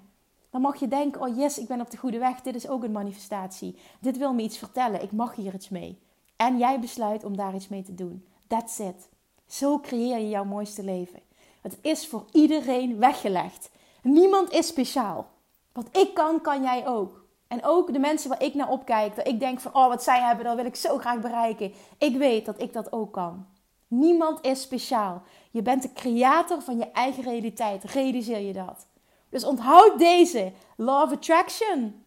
Dan 0.53 0.61
mag 0.61 0.79
je 0.79 0.87
denken, 0.87 1.21
oh 1.21 1.37
yes, 1.37 1.57
ik 1.57 1.67
ben 1.67 1.81
op 1.81 1.91
de 1.91 1.97
goede 1.97 2.17
weg. 2.17 2.41
Dit 2.41 2.55
is 2.55 2.67
ook 2.67 2.83
een 2.83 2.91
manifestatie. 2.91 3.77
Dit 3.99 4.17
wil 4.17 4.33
me 4.33 4.41
iets 4.41 4.57
vertellen. 4.57 5.01
Ik 5.01 5.11
mag 5.11 5.35
hier 5.35 5.53
iets 5.53 5.69
mee. 5.69 5.99
En 6.35 6.57
jij 6.57 6.79
besluit 6.79 7.23
om 7.23 7.37
daar 7.37 7.55
iets 7.55 7.67
mee 7.67 7.83
te 7.83 7.95
doen. 7.95 8.25
That's 8.47 8.79
it. 8.79 9.09
Zo 9.47 9.79
creëer 9.79 10.17
je 10.17 10.29
jouw 10.29 10.43
mooiste 10.43 10.83
leven. 10.83 11.19
Het 11.61 11.77
is 11.81 12.07
voor 12.07 12.25
iedereen 12.31 12.99
weggelegd. 12.99 13.69
Niemand 14.03 14.51
is 14.51 14.67
speciaal. 14.67 15.27
Wat 15.71 15.97
ik 15.97 16.13
kan, 16.13 16.41
kan 16.41 16.63
jij 16.63 16.87
ook. 16.87 17.25
En 17.47 17.63
ook 17.63 17.93
de 17.93 17.99
mensen 17.99 18.29
waar 18.29 18.43
ik 18.43 18.53
naar 18.53 18.69
opkijk, 18.69 19.15
dat 19.15 19.27
ik 19.27 19.39
denk 19.39 19.59
van, 19.59 19.73
oh 19.73 19.87
wat 19.87 20.03
zij 20.03 20.21
hebben, 20.21 20.45
dat 20.45 20.55
wil 20.55 20.65
ik 20.65 20.75
zo 20.75 20.97
graag 20.97 21.19
bereiken. 21.19 21.73
Ik 21.97 22.17
weet 22.17 22.45
dat 22.45 22.61
ik 22.61 22.73
dat 22.73 22.91
ook 22.91 23.13
kan. 23.13 23.45
Niemand 23.87 24.45
is 24.45 24.61
speciaal. 24.61 25.21
Je 25.51 25.61
bent 25.61 25.81
de 25.81 25.93
creator 25.93 26.61
van 26.61 26.77
je 26.77 26.91
eigen 26.91 27.23
realiteit. 27.23 27.83
Realiseer 27.83 28.39
je 28.39 28.53
dat. 28.53 28.87
Dus 29.33 29.43
onthoud 29.43 29.99
deze. 29.99 30.51
Law 30.77 31.03
of 31.03 31.11
Attraction. 31.11 32.03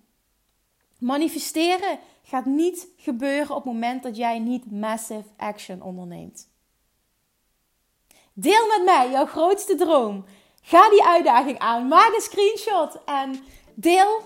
Manifesteren 0.98 1.98
gaat 2.22 2.44
niet 2.44 2.88
gebeuren 2.96 3.56
op 3.56 3.64
het 3.64 3.72
moment 3.72 4.02
dat 4.02 4.16
jij 4.16 4.38
niet 4.38 4.70
massive 4.70 5.28
action 5.36 5.82
onderneemt. 5.82 6.48
Deel 8.32 8.66
met 8.66 8.82
mij 8.84 9.10
jouw 9.10 9.26
grootste 9.26 9.74
droom. 9.74 10.24
Ga 10.62 10.90
die 10.90 11.04
uitdaging 11.04 11.58
aan. 11.58 11.88
Maak 11.88 12.14
een 12.14 12.20
screenshot 12.20 13.04
en 13.04 13.44
deel 13.74 14.20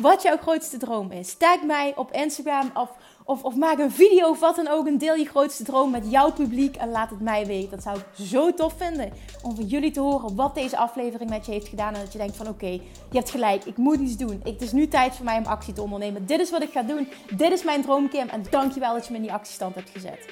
wat 0.00 0.22
jouw 0.22 0.36
grootste 0.36 0.76
droom 0.76 1.10
is. 1.10 1.36
Tag 1.36 1.62
mij 1.62 1.96
op 1.96 2.12
Instagram 2.12 2.70
of, 2.74 2.90
of, 3.24 3.42
of 3.42 3.56
maak 3.56 3.78
een 3.78 3.92
video 3.92 4.28
of 4.28 4.40
wat 4.40 4.56
dan 4.56 4.68
ook. 4.68 4.86
En 4.86 4.98
deel 4.98 5.14
je 5.14 5.24
grootste 5.24 5.64
droom 5.64 5.90
met 5.90 6.10
jouw 6.10 6.32
publiek 6.32 6.76
en 6.76 6.90
laat 6.90 7.10
het 7.10 7.20
mij 7.20 7.46
weten. 7.46 7.70
Dat 7.70 7.82
zou 7.82 7.98
ik 7.98 8.26
zo 8.26 8.54
tof 8.54 8.74
vinden 8.76 9.12
om 9.42 9.54
van 9.54 9.64
jullie 9.64 9.90
te 9.90 10.00
horen 10.00 10.34
wat 10.34 10.54
deze 10.54 10.76
aflevering 10.76 11.30
met 11.30 11.46
je 11.46 11.52
heeft 11.52 11.68
gedaan. 11.68 11.94
En 11.94 12.00
dat 12.00 12.12
je 12.12 12.18
denkt 12.18 12.36
van 12.36 12.48
oké, 12.48 12.66
je 12.66 12.80
hebt 13.10 13.30
gelijk, 13.30 13.64
ik 13.64 13.76
moet 13.76 14.00
iets 14.00 14.16
doen. 14.16 14.40
Het 14.42 14.62
is 14.62 14.72
nu 14.72 14.88
tijd 14.88 15.14
voor 15.14 15.24
mij 15.24 15.38
om 15.38 15.46
actie 15.46 15.72
te 15.72 15.82
ondernemen. 15.82 16.26
Dit 16.26 16.40
is 16.40 16.50
wat 16.50 16.62
ik 16.62 16.72
ga 16.72 16.82
doen. 16.82 17.08
Dit 17.36 17.52
is 17.52 17.64
mijn 17.64 17.82
droom, 17.82 18.08
Kim. 18.08 18.28
En 18.28 18.44
dankjewel 18.50 18.94
dat 18.94 19.04
je 19.04 19.10
me 19.10 19.16
in 19.16 19.22
die 19.22 19.32
actiestand 19.32 19.74
hebt 19.74 19.90
gezet. 19.90 20.26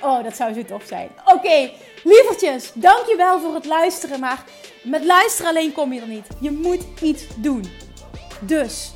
Oh, 0.00 0.24
dat 0.24 0.36
zou 0.36 0.54
zo 0.54 0.64
tof 0.64 0.82
zijn. 0.82 1.08
Oké, 1.24 1.34
okay, 1.34 1.72
lievertjes, 2.04 2.72
dankjewel 2.74 3.40
voor 3.40 3.54
het 3.54 3.64
luisteren. 3.64 4.20
Maar 4.20 4.44
met 4.84 5.04
luisteren 5.04 5.50
alleen 5.50 5.72
kom 5.72 5.92
je 5.92 6.00
er 6.00 6.08
niet. 6.08 6.26
Je 6.40 6.50
moet 6.50 6.86
iets 7.02 7.26
doen. 7.36 7.64
Dus, 8.40 8.92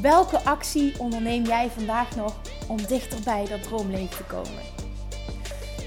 welke 0.00 0.40
actie 0.44 0.94
onderneem 0.98 1.44
jij 1.44 1.70
vandaag 1.74 2.16
nog 2.16 2.34
om 2.68 2.86
dichter 2.86 3.18
bij 3.24 3.46
dat 3.48 3.62
droomleven 3.62 4.16
te 4.16 4.24
komen? 4.24 4.62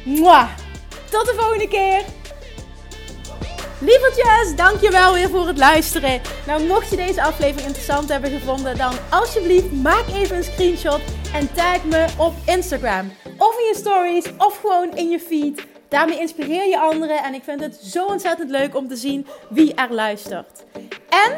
Mwah! 0.06 0.50
Tot 1.10 1.26
de 1.26 1.34
volgende 1.38 1.68
keer! 1.68 2.04
Lievertjes, 3.80 4.56
dankjewel 4.56 5.14
weer 5.14 5.30
voor 5.30 5.48
het 5.48 5.58
luisteren. 5.58 6.22
Nou, 6.48 6.64
mocht 6.64 6.90
je 6.90 6.96
deze 6.96 7.24
aflevering 7.24 7.68
interessant 7.68 8.10
hebben 8.10 8.30
gevonden, 8.32 8.78
dan 8.78 8.94
alsjeblieft 9.10 9.72
maak 9.72 10.06
even 10.14 10.36
een 10.38 10.44
screenshot 10.44 11.02
en 11.34 11.54
tag 11.54 11.84
me 11.84 12.06
op 12.18 12.34
Instagram. 12.46 13.12
Of 13.38 13.60
in 13.60 13.66
je 13.66 13.76
stories, 13.76 14.26
of 14.38 14.60
gewoon 14.60 14.96
in 14.96 15.10
je 15.10 15.20
feed. 15.20 15.66
Daarmee 15.90 16.20
inspireer 16.20 16.68
je 16.68 16.80
anderen 16.80 17.24
en 17.24 17.34
ik 17.34 17.44
vind 17.44 17.60
het 17.60 17.76
zo 17.76 18.06
ontzettend 18.06 18.50
leuk 18.50 18.76
om 18.76 18.88
te 18.88 18.96
zien 18.96 19.28
wie 19.50 19.74
er 19.74 19.94
luistert. 19.94 20.64
En 21.10 21.38